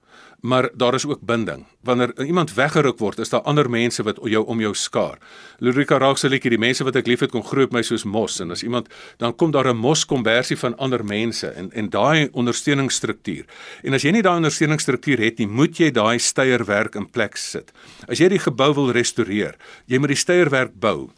maar 0.44 0.68
daar 0.76 0.94
is 0.94 1.06
ook 1.06 1.20
binding 1.24 1.64
wanneer 1.84 2.24
iemand 2.24 2.54
weggeruk 2.54 2.98
word, 2.98 3.18
is 3.18 3.28
daar 3.28 3.44
ander 3.48 3.70
mense 3.70 4.02
wat 4.02 4.18
jou 4.22 4.44
om 4.46 4.60
jou 4.60 4.72
skaar. 4.74 5.18
Lurika 5.58 5.98
raak 5.98 6.18
se 6.18 6.28
liedjie, 6.28 6.54
die 6.54 6.60
mense 6.60 6.84
wat 6.84 6.96
ek 6.96 7.08
liefhet 7.08 7.32
kom 7.32 7.44
groep 7.44 7.74
my 7.76 7.82
soos 7.84 8.06
mos 8.08 8.40
en 8.42 8.54
as 8.54 8.64
iemand 8.64 8.88
dan 9.20 9.34
kom 9.36 9.52
daar 9.52 9.68
'n 9.68 9.76
moskonversie 9.76 10.56
van 10.56 10.76
ander 10.76 11.04
mense 11.04 11.48
en 11.48 11.70
en 11.72 11.90
daai 11.90 12.28
ondersteuningsstruktuur. 12.32 13.44
En 13.82 13.94
as 13.94 14.02
jy 14.02 14.10
nie 14.10 14.22
daai 14.22 14.36
ondersteuningsstruktuur 14.36 15.18
het 15.18 15.38
nie, 15.38 15.46
moet 15.46 15.76
jy 15.76 15.90
daai 15.90 16.18
steierwerk 16.18 16.94
in 16.94 17.10
plek 17.10 17.36
sit. 17.36 17.72
As 18.08 18.18
jy 18.18 18.28
die 18.28 18.38
gebou 18.38 18.74
wil 18.74 18.92
restoreer, 18.92 19.56
jy 19.86 19.98
moet 19.98 20.08
die 20.08 20.16
steierwerk 20.16 20.72
bou. 20.74 21.10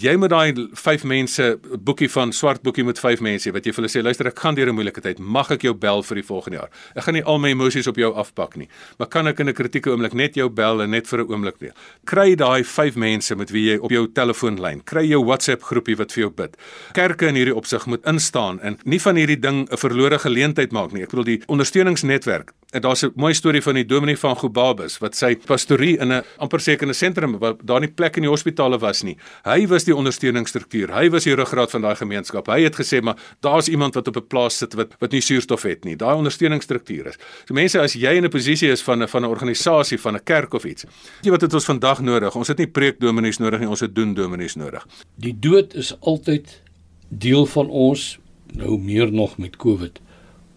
Jy 0.00 0.14
moet 0.16 0.30
daai 0.32 0.68
5 0.72 1.02
mense 1.04 1.46
boekie 1.84 2.08
van 2.14 2.30
swart 2.32 2.62
boekie 2.64 2.84
met 2.84 2.96
5 2.96 3.20
mense 3.20 3.50
wat 3.52 3.66
jy 3.66 3.74
vir 3.74 3.82
hulle 3.82 3.90
sê, 3.92 4.00
luister 4.00 4.30
ek 4.30 4.38
gaan 4.40 4.56
deur 4.56 4.70
'n 4.70 4.74
moeilike 4.74 5.02
tyd, 5.04 5.18
mag 5.18 5.50
ek 5.50 5.62
jou 5.62 5.74
bel 5.74 6.02
vir 6.02 6.14
die 6.14 6.24
volgende 6.24 6.58
jaar. 6.58 6.70
Ek 6.96 7.04
gaan 7.04 7.14
nie 7.14 7.24
al 7.24 7.38
my 7.38 7.50
emosies 7.50 7.86
op 7.86 7.96
jou 7.96 8.14
afpak 8.14 8.56
nie, 8.56 8.68
maar 8.98 9.08
kan 9.08 9.26
ek 9.26 9.40
in 9.40 9.48
'n 9.48 9.52
kritieke 9.52 9.90
oomblik 9.90 10.14
net 10.14 10.34
jou 10.34 10.48
bel 10.48 10.80
en 10.80 10.90
net 10.90 11.06
vir 11.06 11.20
'n 11.20 11.28
oomblik 11.28 11.58
weer. 11.60 11.74
Kry 12.06 12.34
daai 12.34 12.64
5 12.64 12.96
mense 12.96 13.34
met 13.36 13.50
wie 13.50 13.72
jy 13.72 13.78
op 13.78 13.90
jou 13.90 14.08
telefoonlyn, 14.08 14.82
kry 14.84 15.04
jou 15.04 15.24
WhatsApp 15.24 15.62
groepie 15.62 15.96
wat 15.96 16.10
vir 16.12 16.22
jou 16.22 16.30
bid. 16.30 16.56
Kerke 16.94 17.26
in 17.28 17.34
hierdie 17.34 17.54
opsig 17.54 17.86
moet 17.86 18.02
instaan 18.06 18.60
en 18.60 18.78
nie 18.84 19.00
van 19.00 19.16
hierdie 19.16 19.40
ding 19.40 19.68
'n 19.70 19.76
verlore 19.76 20.18
geleentheid 20.18 20.72
maak 20.72 20.92
nie. 20.92 21.02
Ek 21.02 21.10
bedoel 21.10 21.24
die 21.24 21.42
ondersteuningsnetwerk. 21.48 22.52
En 22.72 22.80
daar's 22.80 23.02
'n 23.04 23.12
mooi 23.14 23.34
storie 23.34 23.62
van 23.62 23.74
die 23.74 23.84
dominee 23.84 24.16
van 24.16 24.36
Gobabus 24.36 24.98
wat 24.98 25.16
sy 25.16 25.36
pastorie 25.36 25.98
in 25.98 26.12
'n 26.12 26.24
amper 26.38 26.60
seker 26.60 26.88
'n 26.88 26.94
sentrum 26.94 27.38
waar 27.38 27.54
daar 27.64 27.80
nie 27.80 27.88
plek 27.88 28.16
in 28.16 28.22
die 28.22 28.30
hospitale 28.30 28.78
was 28.78 29.02
nie. 29.02 29.16
Hy 29.44 29.66
was 29.66 29.81
die 29.84 29.96
ondersteuningsstruktuur. 29.96 30.92
Hy 30.94 31.08
was 31.10 31.24
die 31.24 31.34
ruggraat 31.34 31.70
van 31.70 31.82
daai 31.82 31.94
gemeenskap. 31.96 32.46
Hy 32.46 32.62
het 32.66 32.76
gesê 32.76 33.00
maar 33.02 33.18
daar's 33.40 33.68
iemand 33.68 33.94
wat 33.94 34.08
op 34.08 34.16
'n 34.16 34.26
plaas 34.26 34.58
sit 34.58 34.74
wat 34.74 34.94
wat 35.00 35.12
nie 35.12 35.20
suurstof 35.20 35.62
het 35.62 35.84
nie. 35.84 35.96
Daai 35.96 36.14
ondersteuningsstruktuur 36.16 37.06
is. 37.06 37.18
So 37.46 37.54
mense 37.54 37.80
as 37.80 37.92
jy 37.92 38.16
in 38.16 38.24
'n 38.24 38.30
posisie 38.30 38.70
is 38.70 38.82
van 38.82 39.02
'n 39.02 39.08
van 39.08 39.22
'n 39.22 39.28
organisasie 39.28 39.98
van 39.98 40.14
'n 40.14 40.24
kerk 40.24 40.54
of 40.54 40.64
iets. 40.64 40.84
Weet 40.84 41.24
jy 41.24 41.30
wat 41.30 41.40
het 41.40 41.54
ons 41.54 41.64
vandag 41.64 42.00
nodig? 42.00 42.34
Ons 42.34 42.48
het 42.48 42.58
nie 42.58 42.66
preekdominees 42.66 43.38
nodig 43.38 43.60
nie, 43.60 43.68
ons 43.68 43.80
het 43.80 43.94
doen 43.94 44.14
dominees 44.14 44.54
nodig. 44.54 44.86
Die 45.16 45.36
dood 45.38 45.74
is 45.74 45.96
altyd 46.00 46.60
deel 47.08 47.46
van 47.46 47.68
ons, 47.68 48.18
nou 48.52 48.78
meer 48.78 49.12
nog 49.12 49.38
met 49.38 49.56
COVID. 49.56 50.00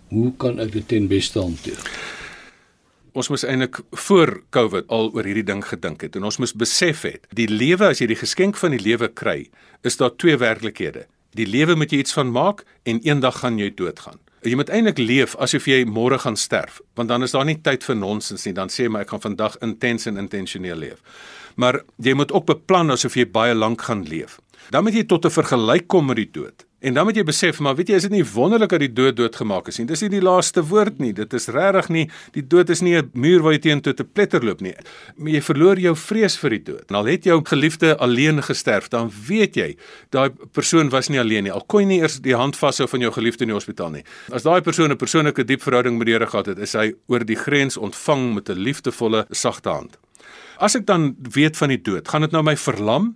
Hoe 0.08 0.34
kan 0.38 0.60
ek 0.60 0.72
dit 0.72 0.88
ten 0.88 1.08
beste 1.08 1.40
hanteer? 1.40 2.05
Ons 3.16 3.30
moes 3.32 3.46
eintlik 3.48 3.80
voor 4.08 4.42
COVID 4.52 4.90
al 4.92 5.08
oor 5.16 5.24
hierdie 5.24 5.46
ding 5.48 5.64
gedink 5.64 6.04
het 6.04 6.18
en 6.20 6.28
ons 6.28 6.38
moes 6.38 6.52
besef 6.52 7.06
het, 7.08 7.24
die 7.32 7.48
lewe 7.48 7.88
as 7.94 8.02
jy 8.04 8.10
die 8.12 8.20
geskenk 8.20 8.60
van 8.60 8.76
die 8.76 8.84
lewe 8.84 9.08
kry, 9.08 9.46
is 9.88 9.96
daar 10.02 10.12
twee 10.20 10.36
werklikhede. 10.36 11.06
Die 11.36 11.48
lewe 11.48 11.78
moet 11.80 11.96
jy 11.96 12.04
iets 12.04 12.16
van 12.16 12.32
maak 12.36 12.66
en 12.84 13.00
eendag 13.08 13.40
gaan 13.40 13.60
jy 13.60 13.72
doodgaan 13.72 14.20
jy 14.46 14.58
moet 14.60 14.70
eintlik 14.74 15.00
leef 15.02 15.36
asof 15.42 15.68
jy 15.70 15.84
môre 15.90 16.20
gaan 16.22 16.38
sterf, 16.38 16.80
want 16.98 17.10
dan 17.10 17.26
is 17.26 17.34
daar 17.34 17.48
nie 17.48 17.58
tyd 17.66 17.86
vir 17.86 17.98
nonsens 17.98 18.46
nie. 18.46 18.54
Dan 18.54 18.70
sê 18.70 18.86
jy 18.86 18.92
maar 18.94 19.06
ek 19.06 19.16
gaan 19.16 19.24
vandag 19.24 19.58
intens 19.66 20.06
en 20.10 20.22
intentioneel 20.22 20.78
leef. 20.78 21.22
Maar 21.62 21.82
jy 22.04 22.14
moet 22.18 22.34
ook 22.36 22.48
beplan 22.52 22.94
asof 22.94 23.18
jy 23.18 23.26
baie 23.26 23.56
lank 23.56 23.88
gaan 23.88 24.04
leef. 24.06 24.38
Dan 24.74 24.86
moet 24.86 24.98
jy 24.98 25.06
tot 25.06 25.26
'n 25.26 25.34
vergelyk 25.34 25.88
kom 25.88 26.06
met 26.08 26.18
die 26.18 26.32
dood. 26.32 26.66
En 26.86 26.94
dan 26.94 27.08
moet 27.08 27.18
jy 27.18 27.24
besef, 27.26 27.58
maar 27.66 27.74
weet 27.74 27.90
jy, 27.90 27.98
is 27.98 28.04
dit 28.06 28.14
nie 28.14 28.26
wonderlik 28.30 28.70
dat 28.70 28.82
die 28.84 28.92
dood 28.94 29.16
doodgemaak 29.18 29.72
is 29.72 29.80
nie? 29.80 29.88
Dis 29.90 30.04
nie 30.06 30.12
die 30.14 30.22
laaste 30.22 30.62
woord 30.70 31.00
nie. 31.02 31.16
Dit 31.18 31.32
is 31.34 31.48
regtig 31.50 31.88
nie 31.90 32.04
die 32.36 32.44
dood 32.46 32.70
is 32.70 32.84
nie 32.86 32.94
'n 32.94 33.10
muur 33.14 33.42
waar 33.42 33.56
jy 33.56 33.60
teen 33.60 33.82
toe 33.82 33.94
te 33.94 34.04
pletter 34.04 34.46
loop 34.46 34.62
nie. 34.62 34.76
Maar 35.18 35.32
jy 35.34 35.42
verloor 35.42 35.80
jou 35.80 35.96
vrees 35.96 36.38
vir 36.38 36.50
die 36.50 36.64
dood. 36.64 36.86
En 36.90 36.96
al 36.96 37.06
het 37.06 37.24
jou 37.24 37.42
geliefde 37.42 37.98
alleen 37.98 38.44
gesterf, 38.44 38.90
dan 38.90 39.12
weet 39.28 39.56
jy 39.56 39.78
daai 40.12 40.30
persoon 40.54 40.90
was 40.90 41.10
nie 41.10 41.20
alleen 41.20 41.44
nie. 41.44 41.52
Al 41.52 41.66
kon 41.66 41.82
jy 41.82 41.88
nie 41.88 42.02
eers 42.02 42.22
die 42.22 42.36
hand 42.36 42.56
vashou 42.56 42.88
van 42.88 43.00
jou 43.00 43.12
geliefde 43.12 43.42
in 43.42 43.48
die 43.50 43.58
hospitaal 43.58 43.90
nie. 43.90 44.04
As 44.32 44.44
daai 44.44 44.62
persoon 44.62 44.92
'n 44.92 44.98
persoonlike 44.98 45.44
diep 45.44 45.62
verhouding 45.62 45.98
met 45.98 46.06
die 46.06 46.14
Here 46.14 46.28
gehad 46.28 46.46
het, 46.46 46.60
is 46.60 46.74
hy 46.74 46.94
oor 47.08 47.26
die 47.26 47.36
grens 47.36 47.78
ontvang 47.78 48.34
met 48.36 48.50
'n 48.50 48.60
liefdevolle, 48.60 49.26
sagte 49.32 49.70
hand. 49.70 49.98
As 50.60 50.76
ek 50.76 50.86
dan 50.86 51.16
weet 51.34 51.58
van 51.58 51.70
die 51.70 51.82
dood, 51.82 52.08
gaan 52.08 52.22
dit 52.22 52.32
nou 52.32 52.44
my 52.44 52.56
verlam? 52.56 53.16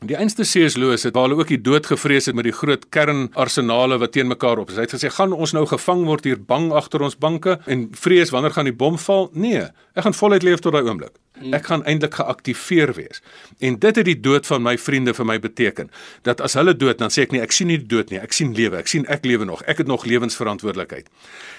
Die 0.00 0.16
einste 0.16 0.46
C.S. 0.48 0.78
Lewis 0.80 1.02
het 1.04 1.12
waar 1.12 1.26
hulle 1.28 1.42
ook 1.42 1.50
die 1.52 1.60
dood 1.60 1.84
gevrees 1.84 2.24
het 2.30 2.34
met 2.34 2.46
die 2.48 2.54
groot 2.56 2.86
kernarsenale 2.88 3.98
wat 4.00 4.14
teen 4.14 4.30
mekaar 4.32 4.62
op 4.62 4.70
is. 4.72 4.78
Hy 4.80 4.86
het 4.86 4.94
gesê 4.94 5.10
gaan 5.12 5.34
ons 5.36 5.52
nou 5.52 5.66
gevang 5.68 6.06
word 6.08 6.24
hier 6.24 6.38
bang 6.40 6.70
agter 6.72 7.04
ons 7.04 7.18
banke 7.20 7.58
en 7.68 7.82
vrees 7.92 8.32
wanneer 8.32 8.54
gaan 8.56 8.70
die 8.70 8.76
bom 8.76 8.96
val? 8.96 9.28
Nee, 9.36 9.66
ek 9.92 10.06
gaan 10.06 10.16
voluit 10.16 10.46
leef 10.46 10.64
tot 10.64 10.72
daai 10.72 10.88
oomblik. 10.88 11.12
Ek 11.52 11.66
gaan 11.66 11.84
eintlik 11.88 12.14
geaktiveer 12.14 12.92
wees. 12.94 13.22
En 13.58 13.78
dit 13.78 13.96
het 13.96 14.04
die 14.04 14.20
dood 14.20 14.46
van 14.46 14.62
my 14.62 14.76
vriende 14.78 15.14
vir 15.16 15.26
my 15.26 15.38
beteken. 15.40 15.90
Dat 16.22 16.40
as 16.40 16.54
hulle 16.58 16.76
dood, 16.76 16.98
dan 16.98 17.10
sê 17.10 17.24
ek 17.26 17.32
nie 17.32 17.40
ek 17.40 17.52
sien 17.52 17.70
nie 17.70 17.78
die 17.80 17.88
dood 17.88 18.10
nie, 18.10 18.20
ek 18.20 18.32
sien 18.36 18.52
lewe. 18.54 18.76
Ek 18.76 18.88
sien 18.88 19.06
ek 19.08 19.24
lewe 19.24 19.44
nog. 19.48 19.62
Ek 19.70 19.78
het 19.82 19.88
nog 19.90 20.04
lewensverantwoordelikheid. 20.04 21.08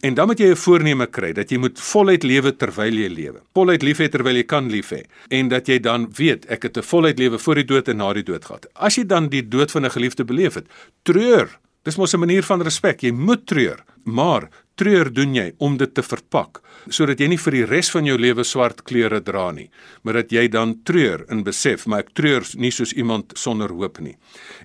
En 0.06 0.13
dan 0.13 0.28
moet 0.28 0.39
jy 0.39 0.52
'n 0.52 0.56
voorneme 0.56 1.08
kry 1.08 1.34
dat 1.34 1.50
jy 1.52 1.58
moet 1.58 1.80
voluit 1.80 2.24
lewe 2.24 2.52
terwyl 2.56 2.94
jy 2.94 3.10
lewe. 3.10 3.41
Voluit 3.54 3.82
lief 3.84 3.98
hê 3.98 4.10
terwyl 4.10 4.36
jy 4.36 4.44
kan 4.44 4.70
lief 4.70 4.91
hê. 4.91 5.04
En 5.30 5.48
dat 5.48 5.67
jy 5.67 5.80
dan 5.80 6.12
weet 6.15 6.46
ek 6.46 6.63
het 6.63 6.78
'n 6.78 6.84
voluit 6.84 7.20
lewe 7.20 7.39
voor 7.39 7.56
die 7.56 7.65
dood 7.65 7.88
en 7.88 7.98
na 7.98 8.13
die 8.13 8.24
dood 8.24 8.46
gehad. 8.46 8.65
As 8.74 8.96
jy 8.96 9.06
dan 9.06 9.30
die 9.30 9.48
dood 9.48 9.72
van 9.72 9.86
'n 9.86 9.91
geliefde 9.91 10.24
beleef 10.26 10.54
het, 10.54 10.65
treur. 11.04 11.50
Dis 11.84 11.98
mos 11.98 12.13
'n 12.13 12.20
manier 12.20 12.44
van 12.44 12.62
respek. 12.62 13.02
Jy 13.02 13.12
moet 13.12 13.46
treur, 13.48 13.84
maar 14.04 14.50
treur 14.76 15.12
doen 15.14 15.36
jy 15.36 15.52
om 15.60 15.78
dit 15.78 15.94
te 15.94 16.04
verpak 16.06 16.62
sodat 16.90 17.20
jy 17.22 17.28
nie 17.30 17.38
vir 17.38 17.58
die 17.58 17.66
res 17.70 17.92
van 17.94 18.08
jou 18.10 18.18
lewe 18.18 18.44
swart 18.48 18.84
klere 18.90 19.20
dra 19.22 19.52
nie, 19.54 19.68
maar 20.02 20.22
dat 20.22 20.32
jy 20.34 20.48
dan 20.50 20.80
treur 20.88 21.26
in 21.30 21.44
besef, 21.46 21.86
maar 21.86 22.06
ek 22.06 22.14
treur 22.18 22.48
nie 22.58 22.72
soos 22.74 22.94
iemand 22.98 23.36
sonder 23.38 23.70
hoop 23.70 24.00
nie. 24.02 24.16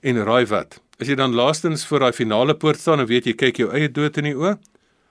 En 0.02 0.22
raai 0.24 0.46
wat? 0.48 0.78
As 0.96 1.10
jy 1.10 1.16
dan 1.18 1.36
laastens 1.36 1.84
voor 1.84 2.06
daai 2.06 2.16
finale 2.16 2.56
poort 2.56 2.80
staan 2.80 3.02
en 3.04 3.10
weet 3.10 3.28
jy 3.28 3.36
kyk 3.36 3.60
jou 3.60 3.68
eie 3.68 3.90
dood 3.92 4.16
in 4.16 4.30
die 4.30 4.36
oë, 4.36 4.54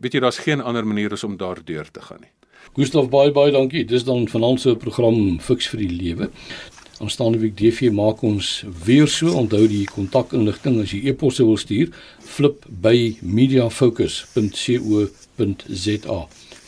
weet 0.02 0.18
jy 0.18 0.24
daar's 0.26 0.42
geen 0.42 0.64
ander 0.64 0.86
manier 0.86 1.14
as 1.14 1.24
om 1.24 1.38
daardeur 1.38 1.92
te 1.94 2.02
gaan 2.02 2.24
nie. 2.26 2.34
Gustav 2.76 3.08
baie 3.14 3.32
baie 3.32 3.54
dankie. 3.54 3.86
Dis 3.88 4.04
dan 4.04 4.26
vanaand 4.28 4.60
se 4.60 4.74
program 4.76 5.38
Fix 5.40 5.70
vir 5.72 5.86
die 5.86 5.92
lewe. 5.94 6.32
Aanstaande 7.04 7.42
week 7.42 7.58
DV 7.60 7.90
maak 7.92 8.22
ons 8.24 8.64
weer 8.86 9.10
so. 9.12 9.34
Onthou 9.36 9.68
die 9.68 9.84
kontakinligting 9.92 10.80
as 10.84 10.92
jy 10.96 11.02
e-posse 11.12 11.44
wil 11.44 11.58
stuur 11.60 11.92
flip 12.24 12.64
by 12.70 13.18
mediafocus.co.za 13.20 16.20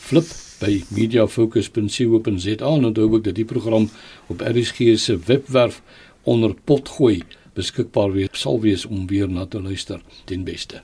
flip 0.08 0.28
by 0.58 0.82
mediafocus.co.za 0.92 2.54
en 2.58 2.84
onthou 2.90 3.06
ook 3.08 3.24
dat 3.24 3.38
die 3.40 3.48
program 3.48 3.88
op 4.28 4.44
RSG 4.44 4.78
se 5.00 5.16
webwerf 5.30 5.80
onder 6.22 6.54
potgooi 6.64 7.22
beskikbaar 7.56 8.12
wees 8.12 8.28
sal 8.44 8.60
wees 8.60 8.86
om 8.86 9.06
weer 9.08 9.28
na 9.28 9.46
te 9.46 9.62
luister. 9.62 10.00
Ten 10.24 10.44
beste 10.44 10.82